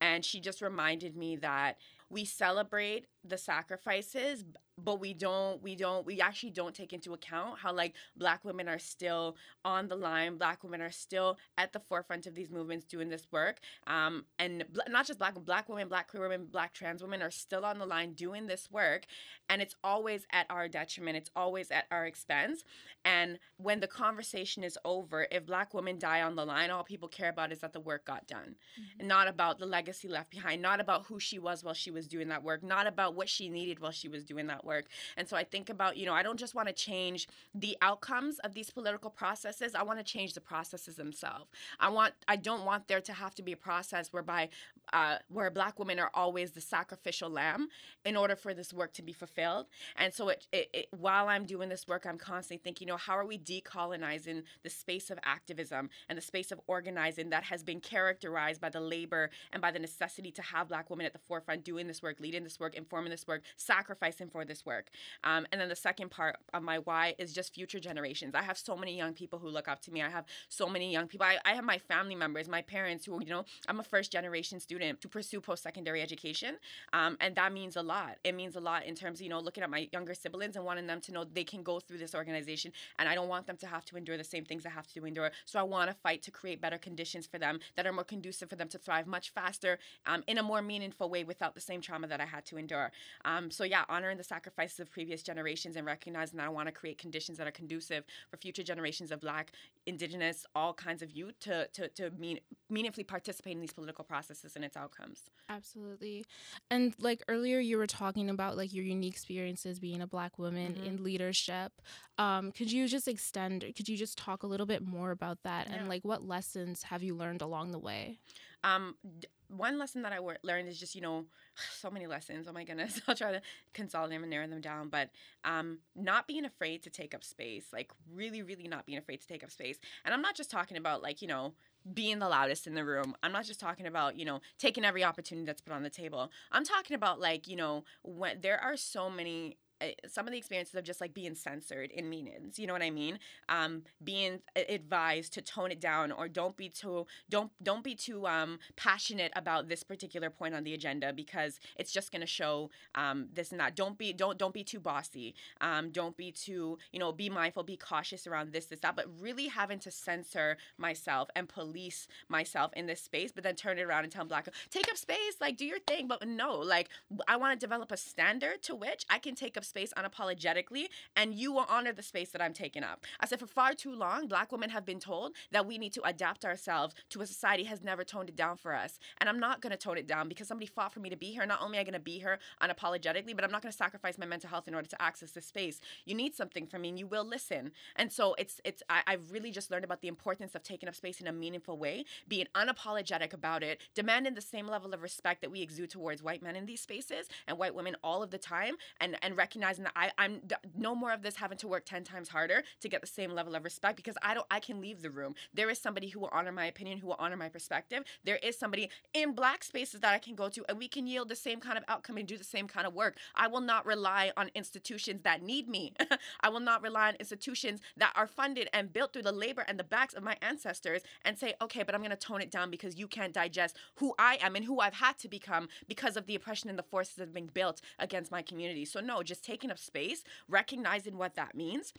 And 0.00 0.24
she 0.24 0.40
just 0.40 0.60
reminded 0.60 1.16
me 1.16 1.36
that 1.36 1.76
we 2.10 2.24
celebrate 2.24 3.06
the 3.24 3.38
sacrifices 3.38 4.44
but 4.76 5.00
we 5.00 5.14
don't 5.14 5.62
we 5.62 5.76
don't 5.76 6.04
we 6.04 6.20
actually 6.20 6.50
don't 6.50 6.74
take 6.74 6.92
into 6.92 7.12
account 7.12 7.58
how 7.58 7.72
like 7.72 7.94
black 8.16 8.44
women 8.44 8.68
are 8.68 8.78
still 8.78 9.36
on 9.64 9.88
the 9.88 9.96
line 9.96 10.36
black 10.36 10.62
women 10.64 10.80
are 10.80 10.90
still 10.90 11.38
at 11.56 11.72
the 11.72 11.78
forefront 11.78 12.26
of 12.26 12.34
these 12.34 12.50
movements 12.50 12.84
doing 12.84 13.08
this 13.08 13.26
work 13.30 13.58
um, 13.86 14.24
and 14.38 14.64
bl- 14.72 14.80
not 14.90 15.06
just 15.06 15.18
black 15.18 15.34
black 15.44 15.68
women 15.68 15.88
black 15.88 16.10
queer 16.10 16.22
women 16.22 16.46
black 16.50 16.72
trans 16.72 17.02
women 17.02 17.22
are 17.22 17.30
still 17.30 17.64
on 17.64 17.78
the 17.78 17.86
line 17.86 18.12
doing 18.14 18.46
this 18.46 18.68
work 18.70 19.06
and 19.48 19.62
it's 19.62 19.76
always 19.84 20.26
at 20.32 20.46
our 20.50 20.68
detriment 20.68 21.16
it's 21.16 21.30
always 21.36 21.70
at 21.70 21.84
our 21.90 22.06
expense 22.06 22.64
and 23.04 23.38
when 23.58 23.80
the 23.80 23.86
conversation 23.86 24.64
is 24.64 24.76
over 24.84 25.26
if 25.30 25.46
black 25.46 25.72
women 25.72 25.98
die 25.98 26.22
on 26.22 26.34
the 26.34 26.44
line 26.44 26.70
all 26.70 26.82
people 26.84 27.08
care 27.08 27.30
about 27.30 27.52
is 27.52 27.60
that 27.60 27.72
the 27.72 27.80
work 27.80 28.04
got 28.04 28.26
done 28.26 28.56
and 28.98 29.08
not 29.08 29.28
about 29.28 29.58
the 29.58 29.66
legacy 29.66 30.08
left 30.08 30.30
behind, 30.30 30.62
not 30.62 30.80
about 30.80 31.06
who 31.06 31.20
she 31.20 31.38
was 31.38 31.62
while 31.62 31.74
she 31.74 31.90
was 31.90 32.08
doing 32.08 32.28
that 32.28 32.42
work, 32.42 32.62
not 32.62 32.86
about 32.86 33.14
what 33.14 33.28
she 33.28 33.48
needed 33.48 33.80
while 33.80 33.90
she 33.92 34.08
was 34.08 34.24
doing 34.24 34.46
that 34.48 34.63
work. 34.64 34.86
And 35.16 35.28
so 35.28 35.36
I 35.36 35.44
think 35.44 35.70
about, 35.70 35.96
you 35.96 36.06
know, 36.06 36.12
I 36.12 36.22
don't 36.22 36.38
just 36.38 36.54
want 36.54 36.68
to 36.68 36.74
change 36.74 37.28
the 37.54 37.76
outcomes 37.82 38.38
of 38.40 38.54
these 38.54 38.70
political 38.70 39.10
processes, 39.10 39.74
I 39.74 39.82
want 39.82 39.98
to 39.98 40.04
change 40.04 40.34
the 40.34 40.40
processes 40.40 40.96
themselves. 40.96 41.46
I 41.78 41.88
want 41.88 42.14
I 42.28 42.36
don't 42.36 42.64
want 42.64 42.88
there 42.88 43.00
to 43.00 43.12
have 43.12 43.34
to 43.36 43.42
be 43.42 43.52
a 43.52 43.56
process 43.56 44.12
whereby 44.12 44.48
uh, 44.92 45.16
where 45.28 45.50
black 45.50 45.78
women 45.78 45.98
are 45.98 46.10
always 46.14 46.52
the 46.52 46.60
sacrificial 46.60 47.30
lamb 47.30 47.68
in 48.04 48.16
order 48.16 48.36
for 48.36 48.54
this 48.54 48.72
work 48.72 48.92
to 48.92 49.02
be 49.02 49.12
fulfilled. 49.12 49.66
And 49.96 50.12
so 50.12 50.28
it, 50.28 50.46
it, 50.52 50.68
it 50.72 50.88
while 50.96 51.28
I'm 51.28 51.46
doing 51.46 51.68
this 51.68 51.88
work, 51.88 52.06
I'm 52.06 52.18
constantly 52.18 52.62
thinking, 52.62 52.86
you 52.86 52.92
know, 52.92 52.98
how 52.98 53.16
are 53.16 53.26
we 53.26 53.38
decolonizing 53.38 54.42
the 54.62 54.70
space 54.70 55.10
of 55.10 55.18
activism 55.24 55.90
and 56.08 56.18
the 56.18 56.22
space 56.22 56.52
of 56.52 56.60
organizing 56.66 57.30
that 57.30 57.44
has 57.44 57.62
been 57.62 57.80
characterized 57.80 58.60
by 58.60 58.68
the 58.68 58.80
labor 58.80 59.30
and 59.52 59.62
by 59.62 59.70
the 59.70 59.78
necessity 59.78 60.30
to 60.32 60.42
have 60.42 60.68
black 60.68 60.90
women 60.90 61.06
at 61.06 61.12
the 61.12 61.18
forefront 61.18 61.64
doing 61.64 61.86
this 61.86 62.02
work, 62.02 62.20
leading 62.20 62.44
this 62.44 62.60
work, 62.60 62.74
informing 62.74 63.10
this 63.10 63.26
work, 63.26 63.42
sacrificing 63.56 64.28
for 64.28 64.44
this 64.44 64.66
work. 64.66 64.90
Um, 65.22 65.46
and 65.50 65.60
then 65.60 65.68
the 65.68 65.76
second 65.76 66.10
part 66.10 66.36
of 66.52 66.62
my 66.62 66.78
why 66.78 67.14
is 67.18 67.32
just 67.32 67.54
future 67.54 67.80
generations. 67.80 68.34
I 68.34 68.42
have 68.42 68.58
so 68.58 68.76
many 68.76 68.96
young 68.96 69.14
people 69.14 69.38
who 69.38 69.48
look 69.48 69.68
up 69.68 69.80
to 69.82 69.90
me. 69.90 70.02
I 70.02 70.10
have 70.10 70.24
so 70.48 70.68
many 70.68 70.92
young 70.92 71.06
people. 71.06 71.26
I, 71.26 71.38
I 71.44 71.54
have 71.54 71.64
my 71.64 71.78
family 71.78 72.14
members, 72.14 72.48
my 72.48 72.62
parents 72.62 73.06
who, 73.06 73.20
you 73.22 73.30
know, 73.30 73.44
I'm 73.66 73.80
a 73.80 73.84
first 73.84 74.12
generation 74.12 74.60
student 74.60 74.73
to 74.78 75.08
pursue 75.08 75.40
post 75.40 75.62
secondary 75.62 76.02
education. 76.02 76.56
Um, 76.92 77.16
and 77.20 77.34
that 77.36 77.52
means 77.52 77.76
a 77.76 77.82
lot. 77.82 78.18
It 78.24 78.34
means 78.34 78.56
a 78.56 78.60
lot 78.60 78.84
in 78.84 78.94
terms 78.94 79.18
of, 79.18 79.24
you 79.24 79.30
know, 79.30 79.40
looking 79.40 79.62
at 79.62 79.70
my 79.70 79.88
younger 79.92 80.14
siblings 80.14 80.56
and 80.56 80.64
wanting 80.64 80.86
them 80.86 81.00
to 81.02 81.12
know 81.12 81.24
they 81.24 81.44
can 81.44 81.62
go 81.62 81.80
through 81.80 81.98
this 81.98 82.14
organization. 82.14 82.72
And 82.98 83.08
I 83.08 83.14
don't 83.14 83.28
want 83.28 83.46
them 83.46 83.56
to 83.58 83.66
have 83.66 83.84
to 83.86 83.96
endure 83.96 84.16
the 84.16 84.24
same 84.24 84.44
things 84.44 84.66
I 84.66 84.70
have 84.70 84.86
to 84.88 85.04
endure. 85.06 85.30
So 85.44 85.58
I 85.58 85.62
want 85.62 85.90
to 85.90 85.96
fight 85.96 86.22
to 86.22 86.30
create 86.30 86.60
better 86.60 86.78
conditions 86.78 87.26
for 87.26 87.38
them 87.38 87.60
that 87.76 87.86
are 87.86 87.92
more 87.92 88.04
conducive 88.04 88.48
for 88.50 88.56
them 88.56 88.68
to 88.68 88.78
thrive 88.78 89.06
much 89.06 89.30
faster 89.30 89.78
um, 90.06 90.22
in 90.26 90.38
a 90.38 90.42
more 90.42 90.62
meaningful 90.62 91.08
way 91.08 91.24
without 91.24 91.54
the 91.54 91.60
same 91.60 91.80
trauma 91.80 92.06
that 92.06 92.20
I 92.20 92.26
had 92.26 92.44
to 92.46 92.56
endure. 92.56 92.90
Um, 93.24 93.50
so 93.50 93.64
yeah, 93.64 93.84
honoring 93.88 94.18
the 94.18 94.24
sacrifices 94.24 94.80
of 94.80 94.90
previous 94.90 95.22
generations 95.22 95.76
and 95.76 95.86
recognizing 95.86 96.36
that 96.38 96.46
I 96.46 96.50
want 96.50 96.68
to 96.68 96.72
create 96.72 96.98
conditions 96.98 97.38
that 97.38 97.46
are 97.46 97.52
conducive 97.52 98.04
for 98.30 98.36
future 98.36 98.62
generations 98.62 99.10
of 99.10 99.20
Black, 99.20 99.52
Indigenous, 99.86 100.46
all 100.54 100.72
kinds 100.72 101.02
of 101.02 101.10
youth 101.10 101.38
to 101.40 101.68
to, 101.72 101.88
to 101.88 102.10
mean, 102.18 102.40
meaningfully 102.70 103.04
participate 103.04 103.54
in 103.54 103.60
these 103.60 103.72
political 103.72 104.04
processes 104.04 104.56
and 104.56 104.63
its 104.64 104.76
outcomes. 104.76 105.22
Absolutely. 105.48 106.24
And 106.70 106.94
like 106.98 107.22
earlier 107.28 107.58
you 107.58 107.76
were 107.76 107.86
talking 107.86 108.30
about 108.30 108.56
like 108.56 108.72
your 108.72 108.84
unique 108.84 109.12
experiences 109.12 109.78
being 109.78 110.00
a 110.00 110.06
black 110.06 110.38
woman 110.38 110.74
Mhm. 110.74 110.86
in 110.86 111.04
leadership. 111.04 111.72
Um, 112.18 112.50
could 112.52 112.72
you 112.72 112.88
just 112.88 113.06
extend 113.08 113.60
could 113.76 113.88
you 113.88 113.96
just 113.96 114.16
talk 114.18 114.42
a 114.42 114.46
little 114.46 114.66
bit 114.66 114.82
more 114.82 115.10
about 115.10 115.42
that 115.42 115.68
Yeah. 115.68 115.76
and 115.76 115.88
like 115.88 116.02
what 116.04 116.22
lessons 116.26 116.82
have 116.84 117.02
you 117.02 117.14
learned 117.14 117.42
along 117.42 117.72
the 117.72 117.78
way? 117.78 118.20
Um, 118.62 118.96
d- 119.18 119.28
one 119.48 119.78
lesson 119.78 120.00
that 120.02 120.12
I 120.12 120.18
learned 120.42 120.68
is 120.68 120.80
just 120.80 120.94
you 120.94 121.02
know 121.02 121.26
so 121.78 121.90
many 121.90 122.06
lessons. 122.06 122.48
Oh 122.48 122.52
my 122.52 122.64
goodness, 122.64 123.00
I'll 123.06 123.14
try 123.14 123.32
to 123.32 123.42
consolidate 123.74 124.16
them 124.16 124.22
and 124.24 124.30
narrow 124.30 124.46
them 124.46 124.62
down. 124.62 124.88
But 124.88 125.10
um, 125.44 125.80
not 125.94 126.26
being 126.26 126.46
afraid 126.46 126.82
to 126.84 126.90
take 126.90 127.14
up 127.14 127.22
space, 127.22 127.66
like 127.72 127.92
really, 128.10 128.42
really 128.42 128.66
not 128.66 128.86
being 128.86 128.98
afraid 128.98 129.20
to 129.20 129.26
take 129.26 129.44
up 129.44 129.50
space. 129.50 129.78
And 130.06 130.14
I'm 130.14 130.22
not 130.22 130.34
just 130.34 130.50
talking 130.50 130.78
about 130.78 131.02
like 131.02 131.20
you 131.20 131.28
know 131.28 131.52
being 131.92 132.18
the 132.18 132.28
loudest 132.28 132.66
in 132.66 132.74
the 132.74 132.84
room. 132.84 133.14
I'm 133.22 133.32
not 133.32 133.44
just 133.44 133.60
talking 133.60 133.86
about, 133.86 134.16
you 134.16 134.24
know, 134.24 134.40
taking 134.58 134.84
every 134.84 135.04
opportunity 135.04 135.44
that's 135.44 135.60
put 135.60 135.72
on 135.72 135.82
the 135.82 135.90
table. 135.90 136.30
I'm 136.50 136.64
talking 136.64 136.94
about 136.94 137.20
like, 137.20 137.46
you 137.46 137.56
know, 137.56 137.84
when 138.02 138.40
there 138.40 138.58
are 138.58 138.76
so 138.76 139.10
many 139.10 139.58
some 140.06 140.26
of 140.26 140.32
the 140.32 140.38
experiences 140.38 140.74
of 140.74 140.84
just 140.84 141.00
like 141.00 141.14
being 141.14 141.34
censored 141.34 141.90
in 141.90 142.08
meetings 142.08 142.58
you 142.58 142.66
know 142.66 142.72
what 142.72 142.82
i 142.82 142.90
mean? 142.90 143.18
Um 143.48 143.82
being 144.02 144.40
advised 144.56 145.32
to 145.34 145.42
tone 145.42 145.70
it 145.70 145.80
down 145.80 146.12
or 146.12 146.28
don't 146.28 146.56
be 146.56 146.68
too 146.68 147.06
don't 147.28 147.50
don't 147.62 147.84
be 147.84 147.94
too 147.94 148.26
um 148.26 148.58
passionate 148.76 149.32
about 149.36 149.68
this 149.68 149.82
particular 149.82 150.30
point 150.30 150.54
on 150.54 150.64
the 150.64 150.74
agenda 150.74 151.12
because 151.12 151.60
it's 151.76 151.92
just 151.92 152.12
going 152.12 152.20
to 152.20 152.26
show 152.26 152.70
um 152.94 153.28
this 153.32 153.50
and 153.50 153.60
that. 153.60 153.76
Don't 153.76 153.98
be 153.98 154.12
don't 154.12 154.38
don't 154.38 154.54
be 154.54 154.64
too 154.64 154.80
bossy. 154.80 155.34
Um 155.60 155.90
don't 155.90 156.16
be 156.16 156.30
too 156.32 156.78
you 156.92 156.98
know 156.98 157.12
be 157.12 157.28
mindful 157.28 157.62
be 157.62 157.76
cautious 157.76 158.26
around 158.26 158.52
this 158.52 158.66
this 158.66 158.80
that 158.80 158.96
but 158.96 159.06
really 159.20 159.48
having 159.48 159.78
to 159.80 159.90
censor 159.90 160.56
myself 160.78 161.28
and 161.36 161.48
police 161.48 162.06
myself 162.28 162.72
in 162.74 162.86
this 162.86 163.00
space 163.00 163.32
but 163.32 163.44
then 163.44 163.54
turn 163.54 163.78
it 163.78 163.82
around 163.82 164.04
and 164.04 164.12
tell 164.12 164.24
black 164.24 164.48
take 164.70 164.88
up 164.90 164.96
space 164.96 165.36
like 165.40 165.56
do 165.56 165.64
your 165.64 165.78
thing 165.80 166.06
but 166.06 166.26
no 166.26 166.54
like 166.58 166.88
i 167.28 167.36
want 167.36 167.58
to 167.58 167.64
develop 167.64 167.90
a 167.90 167.96
standard 167.96 168.62
to 168.62 168.74
which 168.74 169.04
i 169.10 169.18
can 169.18 169.34
take 169.34 169.56
up 169.56 169.64
space 169.64 169.73
unapologetically, 169.74 170.86
and 171.16 171.34
you 171.34 171.52
will 171.52 171.66
honor 171.68 171.92
the 171.92 172.02
space 172.02 172.30
that 172.30 172.42
I'm 172.42 172.52
taking 172.52 172.82
up. 172.82 173.04
I 173.20 173.26
said, 173.26 173.40
for 173.40 173.46
far 173.46 173.74
too 173.74 173.94
long, 173.94 174.28
black 174.28 174.52
women 174.52 174.70
have 174.70 174.84
been 174.84 175.00
told 175.00 175.32
that 175.50 175.66
we 175.66 175.78
need 175.78 175.92
to 175.94 176.02
adapt 176.02 176.44
ourselves 176.44 176.94
to 177.10 177.20
a 177.20 177.26
society 177.26 177.64
has 177.64 177.82
never 177.82 178.04
toned 178.04 178.28
it 178.28 178.36
down 178.36 178.56
for 178.56 178.74
us. 178.74 178.98
And 179.18 179.28
I'm 179.28 179.40
not 179.40 179.60
going 179.60 179.72
to 179.72 179.76
tone 179.76 179.98
it 179.98 180.06
down 180.06 180.28
because 180.28 180.48
somebody 180.48 180.66
fought 180.66 180.92
for 180.92 181.00
me 181.00 181.10
to 181.10 181.16
be 181.16 181.32
here. 181.32 181.44
Not 181.46 181.60
only 181.60 181.78
am 181.78 181.82
I 181.82 181.84
going 181.84 181.94
to 181.94 182.00
be 182.00 182.18
here 182.18 182.38
unapologetically, 182.62 183.34
but 183.34 183.44
I'm 183.44 183.50
not 183.50 183.62
going 183.62 183.72
to 183.72 183.76
sacrifice 183.76 184.18
my 184.18 184.26
mental 184.26 184.50
health 184.50 184.68
in 184.68 184.74
order 184.74 184.88
to 184.88 185.02
access 185.02 185.32
this 185.32 185.46
space. 185.46 185.80
You 186.04 186.14
need 186.14 186.34
something 186.34 186.66
from 186.66 186.82
me, 186.82 186.90
and 186.90 186.98
you 186.98 187.06
will 187.06 187.24
listen. 187.24 187.72
And 187.96 188.12
so 188.12 188.34
it's 188.38 188.60
it's 188.64 188.82
I, 188.88 189.02
I've 189.06 189.30
really 189.30 189.50
just 189.50 189.70
learned 189.70 189.84
about 189.84 190.00
the 190.00 190.08
importance 190.08 190.54
of 190.54 190.62
taking 190.62 190.88
up 190.88 190.94
space 190.94 191.20
in 191.20 191.26
a 191.26 191.32
meaningful 191.32 191.78
way, 191.78 192.04
being 192.28 192.46
unapologetic 192.54 193.32
about 193.32 193.62
it, 193.62 193.80
demanding 193.94 194.34
the 194.34 194.40
same 194.40 194.68
level 194.68 194.92
of 194.94 195.02
respect 195.02 195.40
that 195.40 195.50
we 195.50 195.62
exude 195.62 195.90
towards 195.90 196.22
white 196.22 196.42
men 196.42 196.56
in 196.56 196.66
these 196.66 196.80
spaces 196.80 197.28
and 197.46 197.58
white 197.58 197.74
women 197.74 197.96
all 198.04 198.22
of 198.22 198.30
the 198.30 198.38
time, 198.38 198.74
and 199.00 199.16
and 199.22 199.36
recognizing 199.36 199.63
that 199.64 199.92
I, 199.96 200.10
I'm 200.18 200.42
no 200.76 200.94
more 200.94 201.12
of 201.12 201.22
this 201.22 201.36
having 201.36 201.58
to 201.58 201.68
work 201.68 201.84
10 201.84 202.04
times 202.04 202.28
harder 202.28 202.62
to 202.80 202.88
get 202.88 203.00
the 203.00 203.06
same 203.06 203.30
level 203.32 203.54
of 203.54 203.64
respect 203.64 203.96
because 203.96 204.16
I 204.22 204.34
don't 204.34 204.46
I 204.50 204.60
can 204.60 204.80
leave 204.80 205.02
the 205.02 205.10
room. 205.10 205.34
There 205.52 205.70
is 205.70 205.78
somebody 205.78 206.08
who 206.08 206.20
will 206.20 206.30
honor 206.32 206.52
my 206.52 206.66
opinion, 206.66 206.98
who 206.98 207.08
will 207.08 207.16
honor 207.18 207.36
my 207.36 207.48
perspective. 207.48 208.04
There 208.24 208.38
is 208.42 208.58
somebody 208.58 208.90
in 209.12 209.32
black 209.34 209.64
spaces 209.64 210.00
that 210.00 210.12
I 210.12 210.18
can 210.18 210.34
go 210.34 210.48
to 210.48 210.64
and 210.68 210.78
we 210.78 210.88
can 210.88 211.06
yield 211.06 211.28
the 211.28 211.36
same 211.36 211.60
kind 211.60 211.78
of 211.78 211.84
outcome 211.88 212.16
and 212.18 212.28
do 212.28 212.36
the 212.36 212.44
same 212.44 212.68
kind 212.68 212.86
of 212.86 212.94
work. 212.94 213.16
I 213.34 213.48
will 213.48 213.60
not 213.60 213.86
rely 213.86 214.32
on 214.36 214.50
institutions 214.54 215.22
that 215.24 215.42
need 215.42 215.68
me. 215.68 215.94
I 216.40 216.48
will 216.48 216.60
not 216.60 216.82
rely 216.82 217.08
on 217.08 217.14
institutions 217.16 217.80
that 217.96 218.12
are 218.14 218.26
funded 218.26 218.68
and 218.72 218.92
built 218.92 219.12
through 219.12 219.22
the 219.22 219.32
labor 219.32 219.64
and 219.66 219.78
the 219.78 219.84
backs 219.84 220.14
of 220.14 220.22
my 220.22 220.36
ancestors 220.42 221.02
and 221.24 221.38
say, 221.38 221.54
okay, 221.62 221.82
but 221.82 221.94
I'm 221.94 222.00
going 222.00 222.10
to 222.10 222.16
tone 222.16 222.40
it 222.40 222.50
down 222.50 222.70
because 222.70 222.96
you 222.96 223.08
can't 223.08 223.32
digest 223.32 223.76
who 223.96 224.14
I 224.18 224.38
am 224.40 224.56
and 224.56 224.64
who 224.64 224.80
I've 224.80 224.94
had 224.94 225.18
to 225.18 225.28
become 225.28 225.68
because 225.88 226.16
of 226.16 226.26
the 226.26 226.34
oppression 226.34 226.68
and 226.68 226.78
the 226.78 226.82
forces 226.82 227.14
that 227.16 227.24
have 227.24 227.34
been 227.34 227.46
built 227.46 227.80
against 227.98 228.30
my 228.30 228.42
community. 228.42 228.84
So, 228.84 229.00
no, 229.00 229.22
just 229.22 229.43
taking 229.44 229.70
up 229.70 229.78
space, 229.78 230.24
recognizing 230.48 231.16
what 231.18 231.34
that 231.36 231.54
means, 231.54 231.92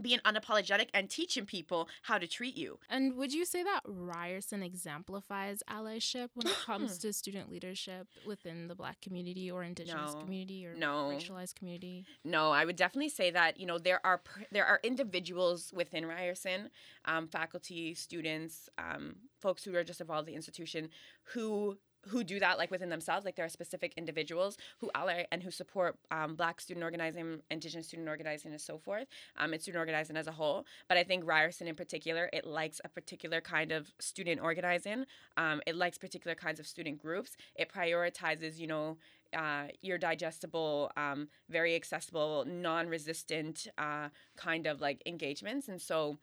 being 0.00 0.20
unapologetic 0.20 0.88
and 0.94 1.10
teaching 1.10 1.44
people 1.44 1.86
how 2.02 2.16
to 2.16 2.26
treat 2.26 2.56
you. 2.56 2.78
And 2.88 3.14
would 3.16 3.32
you 3.34 3.44
say 3.44 3.62
that 3.62 3.80
Ryerson 3.84 4.62
exemplifies 4.62 5.62
allyship 5.68 6.28
when 6.34 6.46
it 6.46 6.56
comes 6.64 6.96
to 7.00 7.12
student 7.12 7.50
leadership 7.50 8.06
within 8.26 8.68
the 8.68 8.74
black 8.74 9.02
community 9.02 9.50
or 9.50 9.62
indigenous 9.62 10.14
No. 10.14 10.20
community 10.20 10.64
or 10.66 10.74
No. 10.74 11.10
racialized 11.14 11.56
community? 11.56 12.06
No, 12.24 12.52
I 12.52 12.64
would 12.64 12.76
definitely 12.76 13.10
say 13.10 13.30
that 13.32 13.60
you 13.60 13.66
know 13.66 13.78
there 13.78 14.00
are 14.06 14.22
there 14.50 14.64
are 14.64 14.80
individuals 14.82 15.72
within 15.74 16.06
Ryerson, 16.06 16.70
um, 17.04 17.28
faculty, 17.28 17.92
students, 17.94 18.70
um, 18.78 19.16
folks 19.40 19.62
who 19.62 19.74
are 19.76 19.84
just 19.84 20.00
involved 20.00 20.26
in 20.28 20.32
the 20.32 20.36
institution 20.36 20.88
who 21.34 21.76
who 22.08 22.24
do 22.24 22.40
that 22.40 22.58
like 22.58 22.70
within 22.70 22.88
themselves 22.88 23.24
like 23.24 23.36
there 23.36 23.44
are 23.44 23.50
specific 23.50 23.94
individuals 23.96 24.56
who 24.78 24.90
ally 24.94 25.24
and 25.30 25.42
who 25.42 25.50
support 25.50 25.96
um, 26.10 26.34
black 26.34 26.60
student 26.60 26.84
organizing 26.84 27.40
indigenous 27.50 27.86
student 27.86 28.08
organizing 28.08 28.52
and 28.52 28.60
so 28.60 28.78
forth. 28.78 29.06
Um, 29.36 29.52
and 29.52 29.62
student 29.62 29.80
organizing 29.80 30.16
as 30.16 30.26
a 30.26 30.32
whole 30.32 30.66
but 30.88 30.96
i 30.96 31.04
think 31.04 31.26
ryerson 31.26 31.66
in 31.68 31.74
particular 31.74 32.28
it 32.32 32.46
likes 32.46 32.80
a 32.84 32.88
particular 32.88 33.40
kind 33.40 33.72
of 33.72 33.92
student 34.00 34.40
organizing. 34.40 35.04
Um, 35.36 35.60
it 35.66 35.76
likes 35.76 35.98
particular 35.98 36.34
kinds 36.34 36.60
of 36.60 36.66
student 36.66 36.98
groups. 36.98 37.36
It 37.54 37.72
prioritizes 37.72 38.58
you 38.58 38.66
know 38.66 38.96
uh, 39.36 39.64
your 39.80 39.98
digestible, 39.98 40.90
um, 40.96 41.28
very 41.48 41.74
accessible, 41.74 42.44
non-resistant 42.46 43.66
uh, 43.78 44.08
kind 44.36 44.66
of 44.66 44.80
like 44.80 45.02
engagements, 45.06 45.68
and 45.68 45.80
so. 45.80 46.18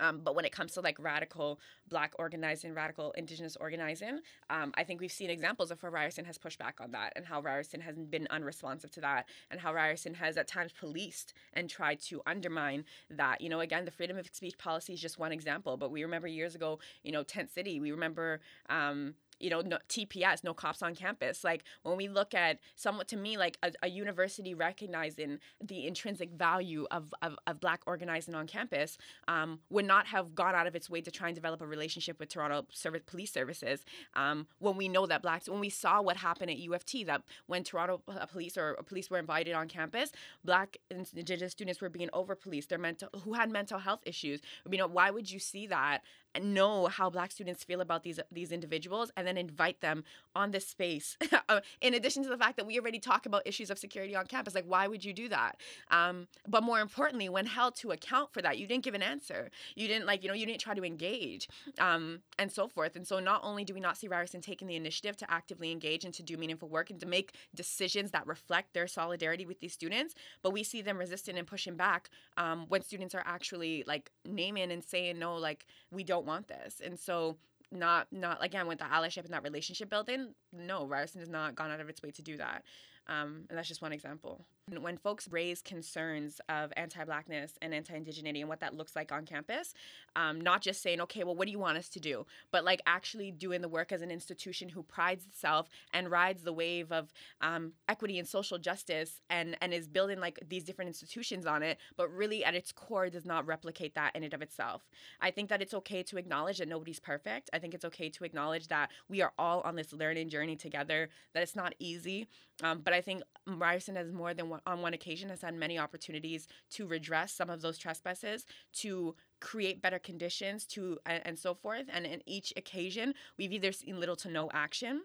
Um, 0.00 0.20
but 0.22 0.34
when 0.34 0.44
it 0.44 0.52
comes 0.52 0.72
to 0.72 0.80
like 0.80 0.96
radical 0.98 1.60
black 1.88 2.12
organizing, 2.18 2.74
radical 2.74 3.12
indigenous 3.12 3.56
organizing, 3.56 4.20
um, 4.50 4.72
I 4.74 4.84
think 4.84 5.00
we've 5.00 5.12
seen 5.12 5.30
examples 5.30 5.70
of 5.70 5.82
where 5.82 5.92
Ryerson 5.92 6.24
has 6.24 6.38
pushed 6.38 6.58
back 6.58 6.78
on 6.80 6.92
that 6.92 7.12
and 7.16 7.26
how 7.26 7.40
Ryerson 7.40 7.80
has 7.80 7.96
been 7.96 8.26
unresponsive 8.30 8.90
to 8.92 9.00
that 9.00 9.26
and 9.50 9.60
how 9.60 9.72
Ryerson 9.74 10.14
has 10.14 10.36
at 10.36 10.48
times 10.48 10.72
policed 10.78 11.34
and 11.52 11.68
tried 11.68 12.00
to 12.02 12.22
undermine 12.26 12.84
that. 13.10 13.40
You 13.40 13.48
know, 13.48 13.60
again, 13.60 13.84
the 13.84 13.90
freedom 13.90 14.16
of 14.16 14.28
speech 14.32 14.58
policy 14.58 14.94
is 14.94 15.00
just 15.00 15.18
one 15.18 15.32
example, 15.32 15.76
but 15.76 15.90
we 15.90 16.02
remember 16.02 16.28
years 16.28 16.54
ago, 16.54 16.78
you 17.02 17.12
know, 17.12 17.22
Tent 17.22 17.50
City, 17.50 17.80
we 17.80 17.90
remember. 17.90 18.40
Um, 18.68 19.14
you 19.42 19.50
know, 19.50 19.60
no, 19.60 19.78
TPS, 19.88 20.44
no 20.44 20.54
cops 20.54 20.82
on 20.82 20.94
campus. 20.94 21.44
Like 21.44 21.64
when 21.82 21.96
we 21.96 22.08
look 22.08 22.32
at 22.32 22.58
somewhat 22.76 23.08
to 23.08 23.16
me, 23.16 23.36
like 23.36 23.58
a, 23.62 23.72
a 23.82 23.88
university 23.88 24.54
recognizing 24.54 25.38
the 25.60 25.86
intrinsic 25.86 26.30
value 26.30 26.86
of, 26.90 27.12
of, 27.22 27.36
of 27.46 27.60
black 27.60 27.82
organizing 27.86 28.34
on 28.34 28.46
campus 28.46 28.96
um, 29.28 29.60
would 29.70 29.84
not 29.84 30.06
have 30.06 30.34
gone 30.34 30.54
out 30.54 30.66
of 30.66 30.76
its 30.76 30.88
way 30.88 31.00
to 31.00 31.10
try 31.10 31.28
and 31.28 31.34
develop 31.34 31.60
a 31.60 31.66
relationship 31.66 32.18
with 32.20 32.28
Toronto 32.28 32.66
service, 32.70 33.02
police 33.06 33.32
services. 33.32 33.84
Um, 34.14 34.46
when 34.58 34.76
we 34.76 34.88
know 34.88 35.06
that 35.06 35.22
blacks, 35.22 35.48
when 35.48 35.60
we 35.60 35.70
saw 35.70 36.00
what 36.00 36.16
happened 36.16 36.50
at 36.50 36.58
U 36.58 36.74
of 36.74 36.84
T, 36.84 37.04
that 37.04 37.22
when 37.46 37.64
Toronto 37.64 38.02
uh, 38.08 38.26
police 38.26 38.56
or 38.56 38.78
police 38.86 39.10
were 39.10 39.18
invited 39.18 39.54
on 39.54 39.68
campus, 39.68 40.12
black 40.44 40.76
indigenous 40.90 41.52
students 41.52 41.80
were 41.80 41.88
being 41.88 42.10
over 42.12 42.34
policed. 42.34 42.68
Their 42.68 42.78
mental, 42.78 43.08
who 43.24 43.34
had 43.34 43.50
mental 43.50 43.80
health 43.80 44.00
issues. 44.06 44.40
You 44.70 44.78
know, 44.78 44.86
why 44.86 45.10
would 45.10 45.30
you 45.30 45.38
see 45.38 45.66
that 45.66 46.02
know 46.40 46.86
how 46.86 47.10
black 47.10 47.32
students 47.32 47.64
feel 47.64 47.80
about 47.80 48.02
these 48.02 48.20
these 48.30 48.52
individuals 48.52 49.10
and 49.16 49.26
then 49.26 49.36
invite 49.36 49.80
them 49.80 50.04
on 50.34 50.50
this 50.50 50.66
space. 50.66 51.16
Uh, 51.48 51.60
in 51.80 51.92
addition 51.92 52.22
to 52.22 52.28
the 52.28 52.36
fact 52.36 52.56
that 52.56 52.66
we 52.66 52.78
already 52.78 53.00
talk 53.00 53.26
about 53.26 53.42
issues 53.44 53.68
of 53.68 53.78
security 53.78 54.14
on 54.14 54.24
campus 54.26 54.54
like 54.54 54.64
why 54.64 54.86
would 54.86 55.04
you 55.04 55.12
do 55.12 55.28
that? 55.28 55.56
Um, 55.90 56.28
but 56.46 56.62
more 56.62 56.80
importantly 56.80 57.28
when 57.28 57.46
held 57.46 57.74
to 57.76 57.90
account 57.90 58.32
for 58.32 58.40
that 58.42 58.58
you 58.58 58.66
didn't 58.66 58.84
give 58.84 58.94
an 58.94 59.02
answer. 59.02 59.50
You 59.74 59.88
didn't 59.88 60.06
like 60.06 60.22
you 60.22 60.28
know 60.28 60.34
you 60.34 60.46
didn't 60.46 60.60
try 60.60 60.74
to 60.74 60.84
engage 60.84 61.48
um, 61.78 62.20
and 62.38 62.50
so 62.50 62.68
forth. 62.68 62.96
And 62.96 63.06
so 63.06 63.18
not 63.18 63.40
only 63.42 63.64
do 63.64 63.74
we 63.74 63.80
not 63.80 63.96
see 63.96 64.08
Ryerson 64.08 64.40
taking 64.40 64.68
the 64.68 64.76
initiative 64.76 65.16
to 65.18 65.30
actively 65.30 65.72
engage 65.72 66.04
and 66.04 66.14
to 66.14 66.22
do 66.22 66.36
meaningful 66.36 66.68
work 66.68 66.90
and 66.90 67.00
to 67.00 67.06
make 67.06 67.34
decisions 67.54 68.12
that 68.12 68.26
reflect 68.26 68.72
their 68.72 68.86
solidarity 68.86 69.44
with 69.46 69.60
these 69.60 69.72
students 69.72 70.14
but 70.42 70.52
we 70.52 70.62
see 70.62 70.82
them 70.82 70.98
resisting 70.98 71.36
and 71.36 71.46
pushing 71.46 71.76
back 71.76 72.10
um, 72.36 72.66
when 72.68 72.82
students 72.82 73.14
are 73.14 73.22
actually 73.24 73.84
like 73.86 74.10
naming 74.24 74.70
and 74.70 74.84
saying 74.84 75.18
no 75.18 75.36
like 75.36 75.66
we 75.90 76.04
don't 76.04 76.21
want 76.24 76.48
this. 76.48 76.80
And 76.84 76.98
so 76.98 77.36
not 77.70 78.06
not 78.12 78.44
again 78.44 78.66
with 78.66 78.78
the 78.78 78.84
allyship 78.84 79.24
and 79.24 79.32
that 79.32 79.42
relationship 79.42 79.88
building 79.88 80.34
no 80.52 80.84
ryerson 80.84 81.20
has 81.20 81.28
not 81.28 81.54
gone 81.54 81.70
out 81.70 81.80
of 81.80 81.88
its 81.88 82.02
way 82.02 82.10
to 82.10 82.22
do 82.22 82.36
that. 82.36 82.64
Um, 83.08 83.44
and 83.48 83.58
that's 83.58 83.68
just 83.68 83.82
one 83.82 83.92
example 83.92 84.46
when 84.78 84.96
folks 84.96 85.28
raise 85.30 85.60
concerns 85.60 86.40
of 86.48 86.72
anti-blackness 86.76 87.54
and 87.60 87.74
anti-indigeneity 87.74 88.40
and 88.40 88.48
what 88.48 88.60
that 88.60 88.74
looks 88.74 88.94
like 88.94 89.10
on 89.10 89.26
campus 89.26 89.74
um, 90.14 90.40
not 90.40 90.62
just 90.62 90.82
saying 90.82 91.00
okay 91.00 91.24
well 91.24 91.34
what 91.34 91.46
do 91.46 91.52
you 91.52 91.58
want 91.58 91.76
us 91.76 91.88
to 91.88 91.98
do? 92.00 92.24
but 92.52 92.64
like 92.64 92.80
actually 92.86 93.30
doing 93.30 93.60
the 93.60 93.68
work 93.68 93.90
as 93.90 94.02
an 94.02 94.10
institution 94.10 94.68
who 94.68 94.82
prides 94.82 95.24
itself 95.26 95.68
and 95.92 96.10
rides 96.10 96.42
the 96.42 96.52
wave 96.52 96.92
of 96.92 97.12
um, 97.40 97.72
equity 97.88 98.18
and 98.18 98.28
social 98.28 98.58
justice 98.58 99.20
and 99.28 99.56
and 99.60 99.74
is 99.74 99.88
building 99.88 100.20
like 100.20 100.38
these 100.48 100.64
different 100.64 100.88
institutions 100.88 101.46
on 101.46 101.62
it 101.62 101.78
but 101.96 102.08
really 102.12 102.44
at 102.44 102.54
its 102.54 102.70
core 102.72 103.10
does 103.10 103.24
not 103.24 103.46
replicate 103.46 103.94
that 103.94 104.14
in 104.14 104.22
and 104.22 104.34
of 104.34 104.42
itself. 104.42 104.88
I 105.20 105.30
think 105.30 105.48
that 105.48 105.60
it's 105.60 105.74
okay 105.74 106.02
to 106.04 106.16
acknowledge 106.16 106.58
that 106.58 106.68
nobody's 106.68 107.00
perfect. 107.00 107.50
I 107.52 107.58
think 107.58 107.74
it's 107.74 107.84
okay 107.86 108.08
to 108.10 108.24
acknowledge 108.24 108.68
that 108.68 108.90
we 109.08 109.20
are 109.22 109.32
all 109.38 109.60
on 109.62 109.76
this 109.76 109.92
learning 109.92 110.28
journey 110.28 110.56
together 110.56 111.08
that 111.34 111.42
it's 111.42 111.56
not 111.56 111.74
easy 111.78 112.28
um, 112.62 112.80
but 112.82 112.92
i 112.92 113.00
think 113.00 113.22
ryerson 113.46 113.96
has 113.96 114.12
more 114.12 114.34
than 114.34 114.48
on 114.66 114.82
one 114.82 114.94
occasion 114.94 115.28
has 115.28 115.42
had 115.42 115.54
many 115.54 115.78
opportunities 115.78 116.46
to 116.70 116.86
redress 116.86 117.32
some 117.32 117.50
of 117.50 117.60
those 117.62 117.78
trespasses 117.78 118.46
to 118.72 119.14
create 119.40 119.82
better 119.82 119.98
conditions 119.98 120.64
to 120.66 120.98
and, 121.06 121.22
and 121.26 121.38
so 121.38 121.54
forth. 121.54 121.86
And 121.92 122.06
in 122.06 122.22
each 122.26 122.52
occasion 122.56 123.14
we've 123.38 123.52
either 123.52 123.72
seen 123.72 124.00
little 124.00 124.16
to 124.16 124.28
no 124.28 124.50
action 124.52 125.02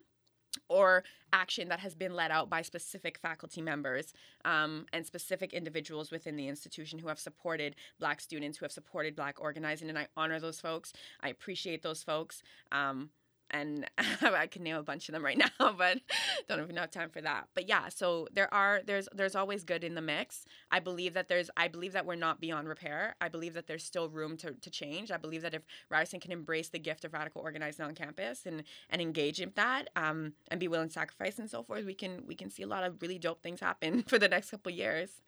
or 0.69 1.03
action 1.33 1.69
that 1.69 1.79
has 1.79 1.93
been 1.93 2.15
let 2.15 2.31
out 2.31 2.49
by 2.49 2.62
specific 2.62 3.17
faculty 3.17 3.62
members 3.62 4.13
um, 4.45 4.86
and 4.93 5.05
specific 5.05 5.53
individuals 5.53 6.12
within 6.12 6.36
the 6.36 6.47
institution 6.47 6.99
who 6.99 7.07
have 7.07 7.19
supported 7.19 7.75
black 7.99 8.21
students 8.21 8.57
who 8.57 8.65
have 8.65 8.71
supported 8.71 9.15
black 9.15 9.39
organizing. 9.39 9.89
And 9.89 9.97
i 9.97 10.07
honor 10.15 10.39
those 10.39 10.60
folks. 10.60 10.93
I 11.21 11.29
appreciate 11.29 11.81
those 11.81 12.03
folks. 12.03 12.41
Um, 12.71 13.10
and 13.51 13.89
I 14.21 14.47
can 14.47 14.63
name 14.63 14.75
a 14.75 14.83
bunch 14.83 15.10
of 15.10 15.13
them 15.13 15.23
right 15.23 15.38
now, 15.60 15.73
but 15.77 15.99
don't 16.47 16.62
even 16.62 16.75
have 16.77 16.91
time 16.91 17.10
for 17.10 17.21
that. 17.21 17.47
But 17.53 17.67
yeah, 17.67 17.89
so 17.89 18.27
there 18.33 18.53
are 18.53 18.81
there's 18.86 19.07
there's 19.13 19.36
always 19.36 19.63
good 19.63 19.83
in 19.83 19.95
the 19.95 20.01
mix. 20.01 20.45
I 20.71 20.79
believe 20.79 21.13
that 21.13 21.27
there's 21.27 21.49
I 21.57 21.67
believe 21.67 21.93
that 21.93 22.05
we're 22.05 22.15
not 22.15 22.39
beyond 22.39 22.67
repair. 22.67 23.15
I 23.21 23.29
believe 23.29 23.53
that 23.53 23.67
there's 23.67 23.83
still 23.83 24.10
room 24.10 24.38
to, 24.38 24.53
to 24.53 24.69
change. 24.69 25.12
I 25.12 25.17
believe 25.17 25.41
that 25.41 25.53
if 25.53 25.63
Ryerson 25.89 26.19
can 26.19 26.31
embrace 26.31 26.69
the 26.69 26.79
gift 26.79 27.05
of 27.05 27.13
radical 27.13 27.41
organizing 27.41 27.86
on 27.86 27.95
campus 27.95 28.45
and 28.45 28.63
and 28.89 29.01
engage 29.01 29.41
in 29.41 29.51
that, 29.55 29.89
um, 29.95 30.33
and 30.49 30.60
be 30.60 30.67
willing 30.67 30.88
to 30.88 30.93
sacrifice 30.93 31.39
and 31.39 31.49
so 31.49 31.63
forth, 31.63 31.86
we 31.86 31.93
can 31.93 32.23
we 32.25 32.36
can 32.36 32.49
see 32.49 32.63
a 32.63 32.67
lot 32.67 32.83
of 32.83 33.01
really 33.01 33.19
dope 33.19 33.41
things 33.41 33.60
happen 33.60 34.03
for 34.07 34.19
the 34.19 34.27
next 34.27 34.51
couple 34.51 34.71
years. 34.71 35.21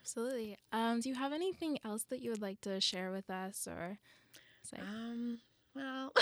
Absolutely. 0.00 0.58
Um, 0.70 1.00
do 1.00 1.08
you 1.08 1.14
have 1.14 1.32
anything 1.32 1.78
else 1.82 2.02
that 2.10 2.20
you 2.20 2.30
would 2.30 2.42
like 2.42 2.60
to 2.62 2.78
share 2.78 3.10
with 3.10 3.30
us 3.30 3.66
or 3.66 3.98
say? 4.62 4.76
Um, 4.78 5.38
well, 5.74 6.12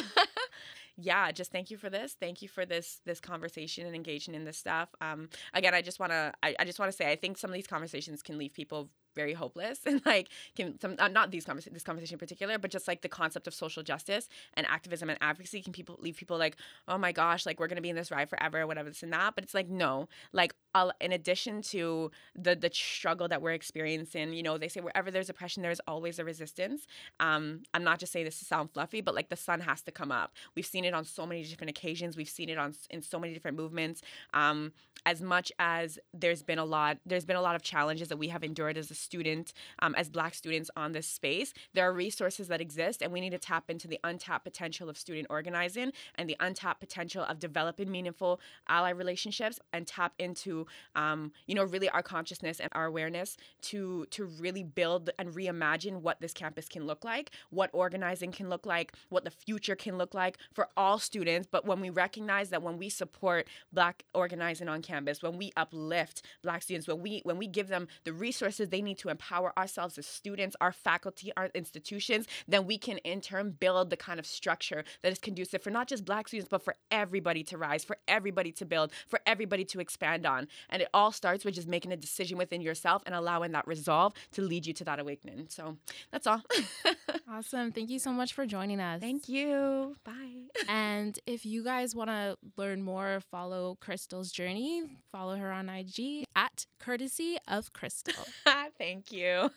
yeah, 0.97 1.31
just 1.33 1.53
thank 1.53 1.71
you 1.71 1.77
for 1.77 1.89
this. 1.89 2.17
Thank 2.19 2.43
you 2.43 2.49
for 2.49 2.67
this 2.67 3.01
this 3.07 3.21
conversation 3.21 3.87
and 3.87 3.95
engaging 3.95 4.35
in 4.35 4.45
this 4.45 4.59
stuff. 4.59 4.89
Um, 5.01 5.29
again, 5.55 5.75
I 5.75 5.83
just 5.83 5.99
want 5.99 6.13
to 6.13 6.33
I, 6.43 6.55
I 6.59 6.65
just 6.65 6.79
want 6.79 6.91
to 6.91 6.97
say 6.97 7.11
I 7.11 7.17
think 7.17 7.39
some 7.39 7.51
of 7.51 7.55
these 7.55 7.67
conversations 7.67 8.23
can 8.23 8.39
leave 8.39 8.53
people 8.53 8.91
very 9.15 9.33
hopeless 9.35 9.81
and 9.87 10.01
like 10.07 10.29
can 10.57 10.79
some 10.81 10.97
uh, 10.99 11.09
not 11.09 11.31
these 11.31 11.45
convers- 11.45 11.69
this 11.73 11.83
conversation 11.83 12.15
in 12.15 12.19
particular 12.19 12.59
but 12.59 12.71
just 12.71 12.89
like 12.89 13.03
the 13.03 13.09
concept 13.09 13.47
of 13.47 13.55
social 13.55 13.83
justice 13.83 14.29
and 14.55 14.67
activism 14.67 15.11
and 15.11 15.19
advocacy 15.21 15.63
can 15.63 15.73
people 15.73 15.99
leave 16.01 16.17
people 16.17 16.39
like 16.39 16.57
oh 16.89 16.99
my 16.99 17.13
gosh 17.13 17.47
like 17.47 17.61
we're 17.61 17.69
gonna 17.69 17.81
be 17.81 17.91
in 17.91 17.97
this 17.97 18.11
ride 18.11 18.29
forever 18.29 18.63
or 18.63 18.67
whatever 18.67 18.89
this 18.89 19.03
and 19.03 19.13
that 19.13 19.35
but 19.35 19.45
it's 19.45 19.55
like 19.55 19.69
no 19.69 20.09
like 20.33 20.55
I'll, 20.75 20.93
in 21.01 21.13
addition 21.13 21.61
to 21.63 22.11
the 22.35 22.57
the 22.57 22.71
struggle 22.73 23.29
that 23.29 23.43
we're 23.43 23.53
experiencing 23.53 24.33
you 24.33 24.43
know 24.43 24.59
they 24.59 24.69
say 24.69 24.81
wherever 24.81 25.11
there's 25.11 25.29
oppression 25.29 25.63
there's 25.63 25.81
always 25.87 26.19
a 26.19 26.25
resistance 26.25 26.87
um 27.21 27.63
i'm 27.75 27.85
not 27.85 27.99
just 27.99 28.13
saying 28.13 28.25
this 28.25 28.39
to 28.39 28.45
sound 28.45 28.71
fluffy 28.73 29.01
but 29.01 29.15
like 29.15 29.29
the 29.29 29.37
sun 29.37 29.61
has 29.61 29.83
to 29.83 29.93
come 29.93 30.13
up. 30.13 30.33
We've 30.55 30.67
seen 30.67 30.85
it 30.85 30.95
on 30.95 31.05
so 31.05 31.27
many 31.27 31.45
different 31.45 31.71
occasions. 31.71 32.17
We've 32.17 32.29
seen 32.29 32.49
it 32.49 32.59
on 32.59 32.75
in 32.91 33.03
so 33.03 33.19
many 33.19 33.35
different 33.35 33.57
movements 33.57 34.03
um 34.35 34.73
as 35.05 35.21
much 35.21 35.51
as 35.59 35.99
there's 36.15 36.43
been 36.43 36.59
a 36.59 36.65
lot 36.65 36.99
there's 37.05 37.25
been 37.25 37.37
a 37.37 37.43
lot 37.43 37.57
of 37.57 37.63
challenges 37.63 38.09
that 38.09 38.19
we 38.19 38.29
have 38.29 38.45
endured 38.45 38.77
as 38.77 38.91
a 38.91 38.95
student, 39.03 39.53
um, 39.81 39.95
as 39.95 40.09
Black 40.09 40.35
students 40.35 40.71
on 40.77 40.93
this 40.93 41.07
space, 41.07 41.53
there 41.75 41.85
are 41.89 41.93
resources 41.93 42.49
that 42.49 42.61
exist, 42.61 43.03
and 43.03 43.13
we 43.13 43.21
need 43.21 43.31
to 43.31 43.39
tap 43.39 43.69
into 43.69 43.89
the 43.89 43.99
untapped 44.05 44.45
potential 44.45 44.89
of 44.89 44.97
student 44.97 45.27
organizing 45.31 45.93
and 46.17 46.29
the 46.29 46.37
untapped 46.41 46.81
potential 46.81 47.25
of 47.25 47.39
developing 47.39 47.91
meaningful 47.91 48.41
ally 48.69 48.91
relationships 48.91 49.59
and 49.73 49.87
tap 49.87 50.13
into, 50.19 50.67
um, 50.95 51.33
you 51.47 51.55
know, 51.55 51.65
really 51.65 51.89
our 51.91 52.03
consciousness 52.03 52.61
and 52.61 52.71
our 52.73 52.87
awareness 52.87 53.37
to 53.61 54.07
to 54.11 54.25
really 54.25 54.63
build 54.63 55.11
and 55.19 55.35
reimagine 55.35 56.01
what 56.01 56.21
this 56.21 56.33
campus 56.33 56.69
can 56.69 56.87
look 56.87 57.05
like, 57.05 57.31
what 57.51 57.71
organizing 57.73 58.33
can 58.33 58.49
look 58.49 58.67
like, 58.67 58.93
what 59.09 59.25
the 59.25 59.31
future 59.31 59.77
can 59.77 59.99
look 59.99 60.15
like 60.15 60.39
for 60.53 60.69
all 60.77 60.99
students. 60.99 61.49
But 61.51 61.65
when 61.67 61.81
we 61.81 61.91
recognize 61.91 62.51
that 62.51 62.63
when 62.63 62.79
we 62.79 62.89
support 62.89 63.49
Black 63.73 64.05
organizing 64.15 64.69
on 64.69 64.83
campus, 64.83 65.23
when 65.23 65.39
we 65.39 65.53
uplift 65.57 66.23
Black 66.43 66.63
students, 66.63 66.87
when 66.87 67.01
we 67.03 67.21
when 67.25 67.39
we 67.39 67.47
give 67.47 67.69
them 67.69 67.89
the 68.05 68.13
resources 68.13 68.69
they 68.69 68.83
need 68.83 68.92
need 68.93 68.99
to 68.99 69.09
empower 69.09 69.59
ourselves 69.59 69.99
as 69.99 70.07
students, 70.07 70.55
our 70.61 70.73
faculty, 70.73 71.33
our 71.37 71.51
institutions, 71.55 72.27
then 72.47 72.67
we 72.67 72.79
can 72.79 72.99
in 72.99 73.21
turn 73.21 73.57
build 73.59 73.91
the 73.91 73.97
kind 73.97 74.21
of 74.21 74.27
structure 74.27 74.85
that 75.03 75.11
is 75.11 75.19
conducive 75.19 75.63
for 75.63 75.71
not 75.71 75.89
just 75.89 76.05
black 76.05 76.29
students, 76.29 76.49
but 76.51 76.63
for 76.63 76.77
everybody 76.91 77.43
to 77.43 77.57
rise, 77.57 77.85
for 77.85 77.97
everybody 78.07 78.53
to 78.53 78.65
build, 78.65 78.93
for 79.09 79.21
everybody 79.27 79.65
to 79.65 79.81
expand 79.81 80.27
on. 80.27 80.47
And 80.69 80.83
it 80.83 80.89
all 80.93 81.13
starts 81.13 81.45
with 81.45 81.55
just 81.55 81.69
making 81.69 81.93
a 81.93 81.97
decision 81.97 82.37
within 82.39 82.61
yourself 82.61 83.03
and 83.07 83.15
allowing 83.15 83.53
that 83.53 83.67
resolve 83.67 84.13
to 84.33 84.43
lead 84.43 84.67
you 84.67 84.75
to 84.75 84.85
that 84.85 84.99
awakening. 84.99 85.47
So 85.49 85.79
that's 86.11 86.27
all. 86.27 86.43
awesome. 87.31 87.73
Thank 87.73 87.91
you 87.91 87.99
so 87.99 88.13
much 88.13 88.35
for 88.35 88.47
joining 88.47 88.81
us. 88.81 89.01
Thank 89.01 89.29
you. 89.29 89.97
Bye. 90.05 90.43
and 90.69 91.19
if 91.27 91.47
you 91.47 91.65
guys 91.65 91.95
want 91.95 92.11
to 92.11 92.37
learn 92.57 92.83
more, 92.83 93.21
follow 93.31 93.79
Crystal's 93.81 94.31
journey, 94.31 94.83
follow 95.11 95.37
her 95.37 95.51
on 95.51 95.69
IG 95.69 96.25
at 96.37 96.67
courtesy 96.79 97.39
of 97.49 97.73
Crystal. 97.73 98.25
Thank 98.83 99.13
you. 99.13 99.49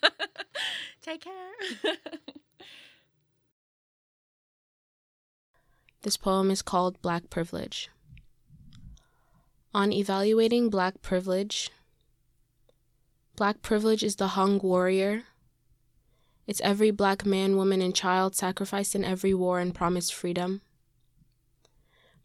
Take 1.02 1.22
care. 1.24 1.52
this 6.04 6.16
poem 6.16 6.52
is 6.52 6.62
called 6.62 7.02
Black 7.02 7.32
Privilege. 7.32 7.90
On 9.74 9.92
evaluating 9.92 10.70
Black 10.70 11.02
privilege, 11.02 11.72
Black 13.36 13.64
privilege 13.64 14.04
is 14.04 14.18
the 14.18 14.28
hung 14.28 14.60
warrior. 14.60 15.24
It's 16.46 16.62
every 16.62 16.92
black 16.92 17.26
man, 17.26 17.56
woman, 17.58 17.82
and 17.82 17.96
child 17.96 18.36
sacrificed 18.36 18.94
in 18.94 19.04
every 19.04 19.34
war 19.34 19.60
and 19.60 19.74
promised 19.74 20.14
freedom. 20.14 20.62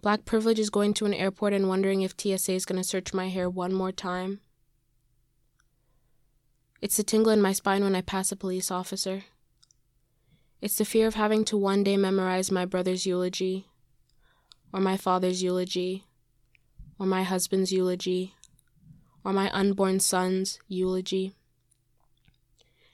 Black 0.03 0.27
privilege 0.27 0.59
is 0.59 0.69
going 0.69 0.93
to 0.95 1.07
an 1.07 1.15
airport 1.15 1.55
and 1.55 1.67
wondering 1.67 2.03
if 2.03 2.13
TSA 2.21 2.53
is 2.53 2.67
going 2.67 2.77
to 2.77 2.87
search 2.87 3.15
my 3.15 3.31
hair 3.31 3.49
one 3.49 3.73
more 3.73 3.91
time. 3.91 4.41
It's 6.83 6.97
the 6.97 7.03
tingle 7.03 7.33
in 7.33 7.43
my 7.43 7.53
spine 7.53 7.85
when 7.85 7.95
I 7.95 8.01
pass 8.01 8.33
a 8.33 8.37
police 8.37 8.71
officer. 8.71 9.25
It's 10.63 10.77
the 10.77 10.87
fear 10.87 11.07
of 11.07 11.15
having 11.15 11.45
to 11.47 11.57
one 11.57 11.85
day 11.85 11.99
memorize 11.99 12.51
my 12.51 12.65
brother's 12.65 13.05
eulogy, 13.05 13.67
or 14.73 14.81
my 14.81 14.97
father's 14.97 15.43
eulogy, 15.43 16.05
or 16.99 17.07
my 17.07 17.23
husband's 17.23 17.71
eulogy, 17.71 18.35
or 19.25 19.33
my 19.33 19.51
unborn 19.53 20.01
son's 20.01 20.59
eulogy. 20.69 21.35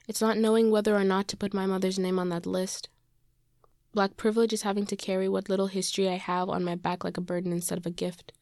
It's 0.08 0.20
not 0.20 0.38
knowing 0.38 0.70
whether 0.70 0.96
or 0.96 1.04
not 1.04 1.28
to 1.28 1.36
put 1.36 1.54
my 1.54 1.66
mother's 1.66 1.98
name 1.98 2.18
on 2.18 2.28
that 2.30 2.46
list. 2.46 2.88
Black 3.92 4.16
privilege 4.16 4.52
is 4.52 4.62
having 4.62 4.86
to 4.86 4.96
carry 4.96 5.28
what 5.28 5.48
little 5.48 5.68
history 5.68 6.08
I 6.08 6.16
have 6.16 6.48
on 6.48 6.64
my 6.64 6.74
back 6.74 7.04
like 7.04 7.16
a 7.16 7.20
burden 7.20 7.52
instead 7.52 7.78
of 7.78 7.86
a 7.86 7.90
gift. 7.90 8.32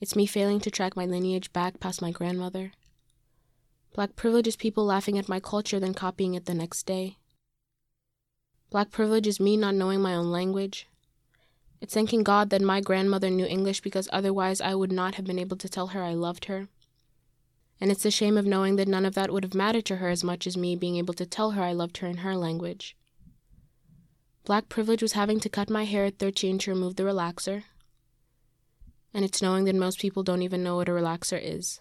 It's 0.00 0.16
me 0.16 0.26
failing 0.26 0.60
to 0.60 0.70
track 0.70 0.94
my 0.94 1.06
lineage 1.06 1.52
back 1.52 1.80
past 1.80 2.02
my 2.02 2.10
grandmother. 2.10 2.72
Black 3.94 4.16
privilege 4.16 4.46
is 4.48 4.56
people 4.56 4.86
laughing 4.86 5.18
at 5.18 5.28
my 5.28 5.38
culture, 5.38 5.78
then 5.78 5.92
copying 5.92 6.34
it 6.34 6.46
the 6.46 6.54
next 6.54 6.84
day. 6.84 7.18
Black 8.70 8.90
privilege 8.90 9.26
is 9.26 9.38
me 9.38 9.54
not 9.54 9.74
knowing 9.74 10.00
my 10.00 10.14
own 10.14 10.30
language. 10.30 10.88
It's 11.82 11.92
thanking 11.92 12.22
God 12.22 12.48
that 12.48 12.62
my 12.62 12.80
grandmother 12.80 13.28
knew 13.28 13.44
English 13.44 13.82
because 13.82 14.08
otherwise 14.10 14.62
I 14.62 14.74
would 14.74 14.92
not 14.92 15.16
have 15.16 15.26
been 15.26 15.38
able 15.38 15.58
to 15.58 15.68
tell 15.68 15.88
her 15.88 16.02
I 16.02 16.14
loved 16.14 16.46
her. 16.46 16.68
And 17.82 17.90
it's 17.90 18.02
the 18.02 18.10
shame 18.10 18.38
of 18.38 18.46
knowing 18.46 18.76
that 18.76 18.88
none 18.88 19.04
of 19.04 19.14
that 19.14 19.30
would 19.30 19.42
have 19.44 19.54
mattered 19.54 19.84
to 19.86 19.96
her 19.96 20.08
as 20.08 20.24
much 20.24 20.46
as 20.46 20.56
me 20.56 20.74
being 20.74 20.96
able 20.96 21.12
to 21.14 21.26
tell 21.26 21.50
her 21.50 21.62
I 21.62 21.72
loved 21.72 21.98
her 21.98 22.06
in 22.06 22.18
her 22.18 22.34
language. 22.34 22.96
Black 24.44 24.70
privilege 24.70 25.02
was 25.02 25.12
having 25.12 25.38
to 25.40 25.50
cut 25.50 25.68
my 25.68 25.84
hair 25.84 26.06
at 26.06 26.18
13 26.18 26.56
to 26.58 26.70
remove 26.70 26.96
the 26.96 27.02
relaxer. 27.02 27.64
And 29.12 29.22
it's 29.22 29.42
knowing 29.42 29.64
that 29.64 29.74
most 29.74 30.00
people 30.00 30.22
don't 30.22 30.42
even 30.42 30.62
know 30.62 30.76
what 30.76 30.88
a 30.88 30.92
relaxer 30.92 31.38
is. 31.42 31.78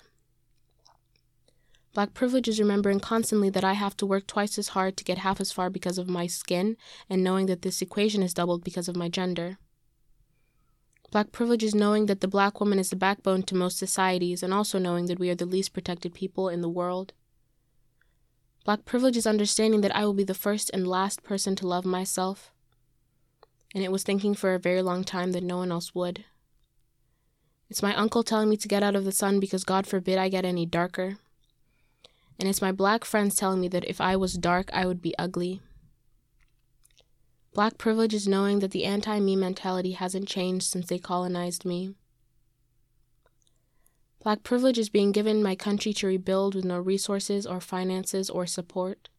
Black 1.93 2.13
privilege 2.13 2.47
is 2.47 2.59
remembering 2.59 3.01
constantly 3.01 3.49
that 3.49 3.65
I 3.65 3.73
have 3.73 3.97
to 3.97 4.05
work 4.05 4.25
twice 4.25 4.57
as 4.57 4.69
hard 4.69 4.95
to 4.95 5.03
get 5.03 5.17
half 5.17 5.41
as 5.41 5.51
far 5.51 5.69
because 5.69 5.97
of 5.97 6.07
my 6.07 6.25
skin, 6.25 6.77
and 7.09 7.21
knowing 7.21 7.47
that 7.47 7.63
this 7.63 7.81
equation 7.81 8.23
is 8.23 8.33
doubled 8.33 8.63
because 8.63 8.87
of 8.87 8.95
my 8.95 9.09
gender. 9.09 9.57
Black 11.11 11.33
privilege 11.33 11.63
is 11.63 11.75
knowing 11.75 12.05
that 12.05 12.21
the 12.21 12.29
black 12.29 12.61
woman 12.61 12.79
is 12.79 12.89
the 12.89 12.95
backbone 12.95 13.43
to 13.43 13.55
most 13.55 13.77
societies, 13.77 14.41
and 14.41 14.53
also 14.53 14.79
knowing 14.79 15.07
that 15.07 15.19
we 15.19 15.29
are 15.29 15.35
the 15.35 15.45
least 15.45 15.73
protected 15.73 16.13
people 16.13 16.47
in 16.47 16.61
the 16.61 16.69
world. 16.69 17.11
Black 18.63 18.85
privilege 18.85 19.17
is 19.17 19.27
understanding 19.27 19.81
that 19.81 19.93
I 19.93 20.05
will 20.05 20.13
be 20.13 20.23
the 20.23 20.33
first 20.33 20.71
and 20.73 20.87
last 20.87 21.23
person 21.23 21.57
to 21.57 21.67
love 21.67 21.83
myself, 21.83 22.53
and 23.75 23.83
it 23.83 23.91
was 23.91 24.03
thinking 24.03 24.33
for 24.33 24.53
a 24.53 24.59
very 24.59 24.81
long 24.81 25.03
time 25.03 25.33
that 25.33 25.43
no 25.43 25.57
one 25.57 25.73
else 25.73 25.93
would. 25.93 26.23
It's 27.69 27.83
my 27.83 27.93
uncle 27.95 28.23
telling 28.23 28.49
me 28.49 28.55
to 28.55 28.67
get 28.69 28.83
out 28.83 28.95
of 28.95 29.03
the 29.03 29.11
sun 29.11 29.41
because 29.41 29.65
God 29.65 29.85
forbid 29.85 30.17
I 30.17 30.29
get 30.29 30.45
any 30.45 30.65
darker 30.65 31.17
and 32.41 32.49
it's 32.49 32.61
my 32.61 32.71
black 32.71 33.05
friends 33.05 33.35
telling 33.35 33.61
me 33.61 33.67
that 33.67 33.85
if 33.85 34.01
I 34.01 34.15
was 34.15 34.33
dark, 34.33 34.71
I 34.73 34.87
would 34.87 34.99
be 34.99 35.13
ugly. 35.19 35.61
Black 37.53 37.77
privilege 37.77 38.15
is 38.15 38.27
knowing 38.27 38.59
that 38.59 38.71
the 38.71 38.83
anti 38.83 39.19
me 39.19 39.35
mentality 39.35 39.91
hasn't 39.91 40.27
changed 40.27 40.65
since 40.65 40.87
they 40.87 40.97
colonized 40.97 41.65
me. 41.65 41.93
Black 44.23 44.41
privilege 44.41 44.79
is 44.79 44.89
being 44.89 45.11
given 45.11 45.43
my 45.43 45.53
country 45.53 45.93
to 45.93 46.07
rebuild 46.07 46.55
with 46.55 46.65
no 46.65 46.79
resources 46.79 47.45
or 47.45 47.61
finances 47.61 48.27
or 48.27 48.47
support. 48.47 49.09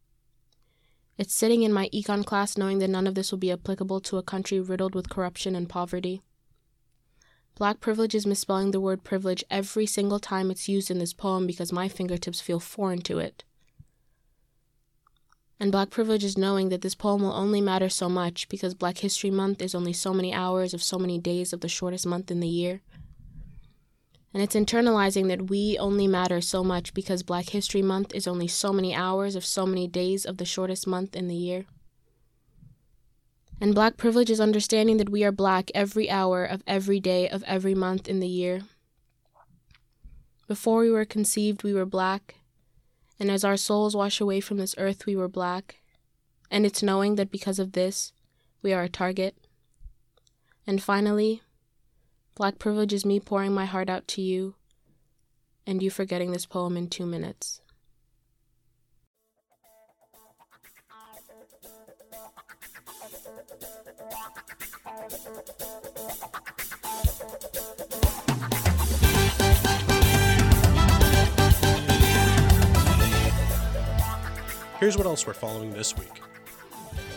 It's 1.17 1.33
sitting 1.33 1.63
in 1.63 1.71
my 1.71 1.87
econ 1.93 2.25
class 2.25 2.57
knowing 2.57 2.79
that 2.79 2.89
none 2.89 3.07
of 3.07 3.15
this 3.15 3.31
will 3.31 3.39
be 3.39 3.51
applicable 3.53 4.01
to 4.01 4.17
a 4.17 4.23
country 4.23 4.59
riddled 4.59 4.95
with 4.95 5.09
corruption 5.09 5.55
and 5.55 5.69
poverty. 5.69 6.21
Black 7.55 7.79
privilege 7.79 8.15
is 8.15 8.25
misspelling 8.25 8.71
the 8.71 8.81
word 8.81 9.03
privilege 9.03 9.43
every 9.51 9.85
single 9.85 10.19
time 10.19 10.49
it's 10.49 10.67
used 10.67 10.89
in 10.89 10.97
this 10.97 11.13
poem 11.13 11.45
because 11.45 11.71
my 11.71 11.87
fingertips 11.87 12.41
feel 12.41 12.59
foreign 12.59 13.01
to 13.01 13.19
it. 13.19 13.43
And 15.59 15.71
black 15.71 15.91
privilege 15.91 16.23
is 16.23 16.37
knowing 16.37 16.69
that 16.69 16.81
this 16.81 16.95
poem 16.95 17.21
will 17.21 17.31
only 17.31 17.61
matter 17.61 17.89
so 17.89 18.09
much 18.09 18.49
because 18.49 18.73
Black 18.73 18.97
History 18.97 19.31
Month 19.31 19.61
is 19.61 19.75
only 19.75 19.93
so 19.93 20.13
many 20.13 20.33
hours 20.33 20.73
of 20.73 20.83
so 20.83 20.97
many 20.97 21.17
days 21.19 21.53
of 21.53 21.61
the 21.61 21.69
shortest 21.69 22.05
month 22.05 22.31
in 22.31 22.39
the 22.39 22.47
year. 22.47 22.81
And 24.33 24.41
it's 24.41 24.55
internalizing 24.55 25.27
that 25.27 25.49
we 25.49 25.77
only 25.77 26.07
matter 26.07 26.41
so 26.41 26.63
much 26.63 26.93
because 26.93 27.21
Black 27.21 27.49
History 27.49 27.83
Month 27.83 28.15
is 28.15 28.27
only 28.27 28.47
so 28.47 28.73
many 28.73 28.95
hours 28.95 29.35
of 29.35 29.45
so 29.45 29.65
many 29.65 29.87
days 29.87 30.25
of 30.25 30.37
the 30.37 30.43
shortest 30.43 30.87
month 30.87 31.15
in 31.15 31.27
the 31.27 31.35
year. 31.35 31.65
And 33.63 33.73
black 33.73 33.95
privilege 33.95 34.29
is 34.29 34.41
understanding 34.41 34.97
that 34.97 35.07
we 35.07 35.23
are 35.23 35.31
black 35.31 35.71
every 35.73 36.09
hour 36.09 36.43
of 36.43 36.61
every 36.67 36.99
day 36.99 37.29
of 37.29 37.43
every 37.43 37.73
month 37.73 38.09
in 38.09 38.19
the 38.19 38.27
year. 38.27 38.63
Before 40.49 40.81
we 40.81 40.91
were 40.91 41.05
conceived, 41.05 41.63
we 41.63 41.73
were 41.73 41.85
black. 41.85 42.35
And 43.21 43.31
as 43.31 43.45
our 43.45 43.55
souls 43.55 43.95
wash 43.95 44.19
away 44.19 44.41
from 44.41 44.57
this 44.57 44.75
earth, 44.77 45.05
we 45.05 45.15
were 45.15 45.29
black. 45.29 45.77
And 46.51 46.65
it's 46.65 46.83
knowing 46.83 47.15
that 47.15 47.31
because 47.31 47.57
of 47.57 47.71
this, 47.71 48.11
we 48.61 48.73
are 48.73 48.83
a 48.83 48.89
target. 48.89 49.37
And 50.67 50.83
finally, 50.83 51.41
black 52.35 52.59
privilege 52.59 52.91
is 52.91 53.05
me 53.05 53.21
pouring 53.21 53.53
my 53.53 53.63
heart 53.63 53.89
out 53.89 54.09
to 54.09 54.21
you, 54.21 54.55
and 55.65 55.81
you 55.81 55.89
forgetting 55.89 56.33
this 56.33 56.45
poem 56.45 56.75
in 56.75 56.89
two 56.89 57.05
minutes. 57.05 57.62
Here's 74.79 74.97
what 74.97 75.05
else 75.05 75.27
we're 75.27 75.33
following 75.33 75.73
this 75.73 75.97
week. 75.97 76.07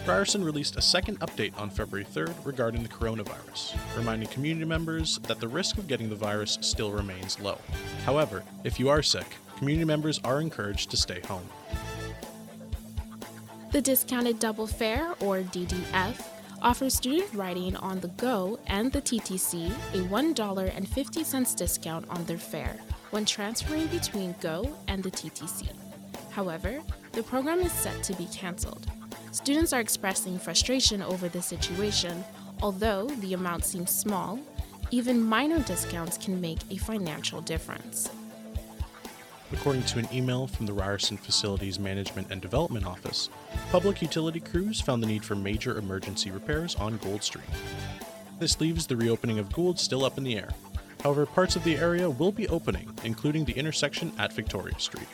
Ryerson 0.05 0.43
released 0.43 0.75
a 0.77 0.83
second 0.83 1.21
update 1.21 1.57
on 1.61 1.71
February 1.71 2.05
3rd 2.05 2.35
regarding 2.45 2.83
the 2.83 2.89
coronavirus, 2.89 3.77
reminding 3.97 4.29
community 4.31 4.65
members 4.65 5.19
that 5.25 5.39
the 5.39 5.47
risk 5.47 5.79
of 5.79 5.87
getting 5.87 6.09
the 6.09 6.17
virus 6.17 6.59
still 6.63 6.91
remains 6.91 7.39
low. 7.39 7.59
However, 8.05 8.43
if 8.65 8.81
you 8.81 8.89
are 8.89 9.03
sick, 9.03 9.27
community 9.59 9.85
members 9.85 10.21
are 10.25 10.41
encouraged 10.41 10.91
to 10.91 10.97
stay 10.97 11.21
home. 11.21 11.49
The 13.71 13.81
discounted 13.81 14.41
double 14.41 14.67
fare, 14.67 15.15
or 15.21 15.43
DDF, 15.43 16.36
offers 16.63 16.95
student 16.95 17.33
writing 17.35 17.77
on 17.77 18.01
the 18.01 18.09
go 18.09 18.59
and 18.67 18.93
the 18.93 19.01
TTC 19.01 19.71
a 19.95 20.09
$1.50 20.09 21.57
discount 21.57 22.09
on 22.09 22.25
their 22.25 22.39
fare 22.39 22.79
when 23.11 23.25
transferring 23.25 23.87
between 23.89 24.35
Go 24.41 24.77
and 24.89 25.03
the 25.03 25.11
TTC. 25.11 25.69
However, 26.31 26.81
the 27.13 27.23
program 27.23 27.61
is 27.61 27.73
set 27.73 28.03
to 28.05 28.15
be 28.15 28.27
canceled. 28.27 28.87
Students 29.33 29.73
are 29.73 29.81
expressing 29.81 30.39
frustration 30.39 31.03
over 31.03 31.29
the 31.29 31.43
situation. 31.43 32.25
Although 32.63 33.07
the 33.21 33.35
amount 33.35 33.65
seems 33.65 33.91
small, 33.91 34.39
even 34.91 35.21
minor 35.23 35.61
discounts 35.61 36.17
can 36.19 36.41
make 36.41 36.61
a 36.71 36.77
financial 36.77 37.41
difference. 37.41 38.11
According 39.53 39.85
to 39.85 39.99
an 40.01 40.09
email 40.13 40.47
from 40.49 40.67
the 40.67 40.73
Ryerson 40.73 41.17
Facilities 41.17 41.79
Management 41.79 42.29
and 42.31 42.41
Development 42.41 42.85
Office, 42.85 43.31
public 43.71 44.03
utility 44.03 44.41
crews 44.41 44.81
found 44.81 45.03
the 45.03 45.07
need 45.07 45.25
for 45.25 45.37
major 45.37 45.79
emergency 45.79 46.33
repairs 46.33 46.75
on 46.77 46.97
Gould 46.99 47.23
Street. 47.23 47.45
This 48.41 48.61
leaves 48.61 48.87
the 48.87 48.97
reopening 48.97 49.39
of 49.39 49.53
Gould 49.53 49.79
still 49.79 50.05
up 50.05 50.19
in 50.19 50.25
the 50.25 50.37
air. 50.37 50.51
However, 51.03 51.27
parts 51.27 51.55
of 51.55 51.63
the 51.63 51.77
area 51.77 52.11
will 52.11 52.33
be 52.33 52.49
opening, 52.49 52.93
including 53.05 53.45
the 53.45 53.53
intersection 53.53 54.13
at 54.19 54.33
Victoria 54.33 54.79
Street. 54.79 55.09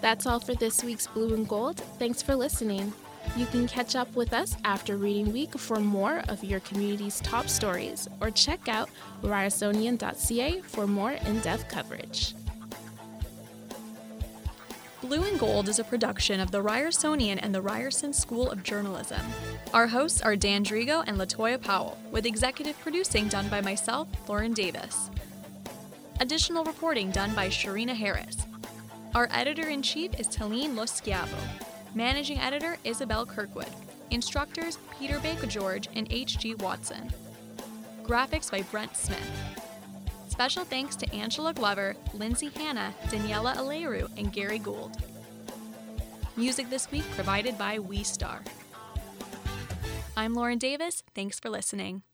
That's 0.00 0.26
all 0.26 0.40
for 0.40 0.54
this 0.54 0.82
week's 0.82 1.06
Blue 1.06 1.32
and 1.34 1.46
Gold. 1.48 1.76
Thanks 1.98 2.22
for 2.22 2.34
listening. 2.34 2.92
You 3.36 3.46
can 3.46 3.68
catch 3.68 3.94
up 3.94 4.12
with 4.16 4.32
us 4.32 4.56
after 4.64 4.96
Reading 4.96 5.32
Week 5.32 5.56
for 5.56 5.78
more 5.78 6.24
of 6.28 6.42
your 6.42 6.60
community's 6.60 7.20
top 7.20 7.48
stories, 7.48 8.08
or 8.20 8.30
check 8.30 8.66
out 8.68 8.90
ryersonian.ca 9.22 10.62
for 10.62 10.86
more 10.86 11.12
in 11.12 11.38
depth 11.40 11.68
coverage. 11.68 12.34
Blue 15.00 15.22
and 15.22 15.38
Gold 15.38 15.70
is 15.70 15.78
a 15.78 15.84
production 15.84 16.40
of 16.40 16.50
the 16.50 16.62
Ryersonian 16.62 17.38
and 17.40 17.54
the 17.54 17.62
Ryerson 17.62 18.12
School 18.12 18.50
of 18.50 18.62
Journalism. 18.62 19.22
Our 19.72 19.86
hosts 19.86 20.20
are 20.20 20.36
Dan 20.36 20.62
Drigo 20.62 21.02
and 21.06 21.16
Latoya 21.16 21.58
Powell, 21.58 21.96
with 22.10 22.26
executive 22.26 22.78
producing 22.80 23.26
done 23.28 23.48
by 23.48 23.62
myself, 23.62 24.08
Lauren 24.28 24.52
Davis. 24.52 25.08
Additional 26.20 26.64
reporting 26.64 27.10
done 27.10 27.34
by 27.34 27.48
Sharina 27.48 27.94
Harris. 27.94 28.46
Our 29.14 29.26
editor 29.32 29.68
in 29.68 29.80
chief 29.80 30.20
is 30.20 30.28
Talene 30.28 30.74
Loschiavo. 30.74 31.38
Managing 31.94 32.38
editor 32.38 32.76
Isabel 32.84 33.24
Kirkwood. 33.24 33.70
Instructors 34.10 34.76
Peter 34.98 35.18
Bakogeorge 35.20 35.88
and 35.96 36.08
H.G. 36.10 36.56
Watson. 36.56 37.10
Graphics 38.02 38.50
by 38.50 38.60
Brent 38.62 38.94
Smith. 38.94 39.69
Special 40.30 40.64
thanks 40.64 40.94
to 40.94 41.12
Angela 41.12 41.52
Glover, 41.52 41.96
Lindsay 42.14 42.50
Hanna, 42.54 42.94
Daniela 43.08 43.56
Aleru, 43.56 44.08
and 44.16 44.32
Gary 44.32 44.60
Gould. 44.60 44.96
Music 46.36 46.70
this 46.70 46.88
week 46.92 47.02
provided 47.16 47.58
by 47.58 47.80
We 47.80 48.04
Star. 48.04 48.40
I'm 50.16 50.34
Lauren 50.34 50.58
Davis. 50.58 51.02
Thanks 51.16 51.40
for 51.40 51.50
listening. 51.50 52.04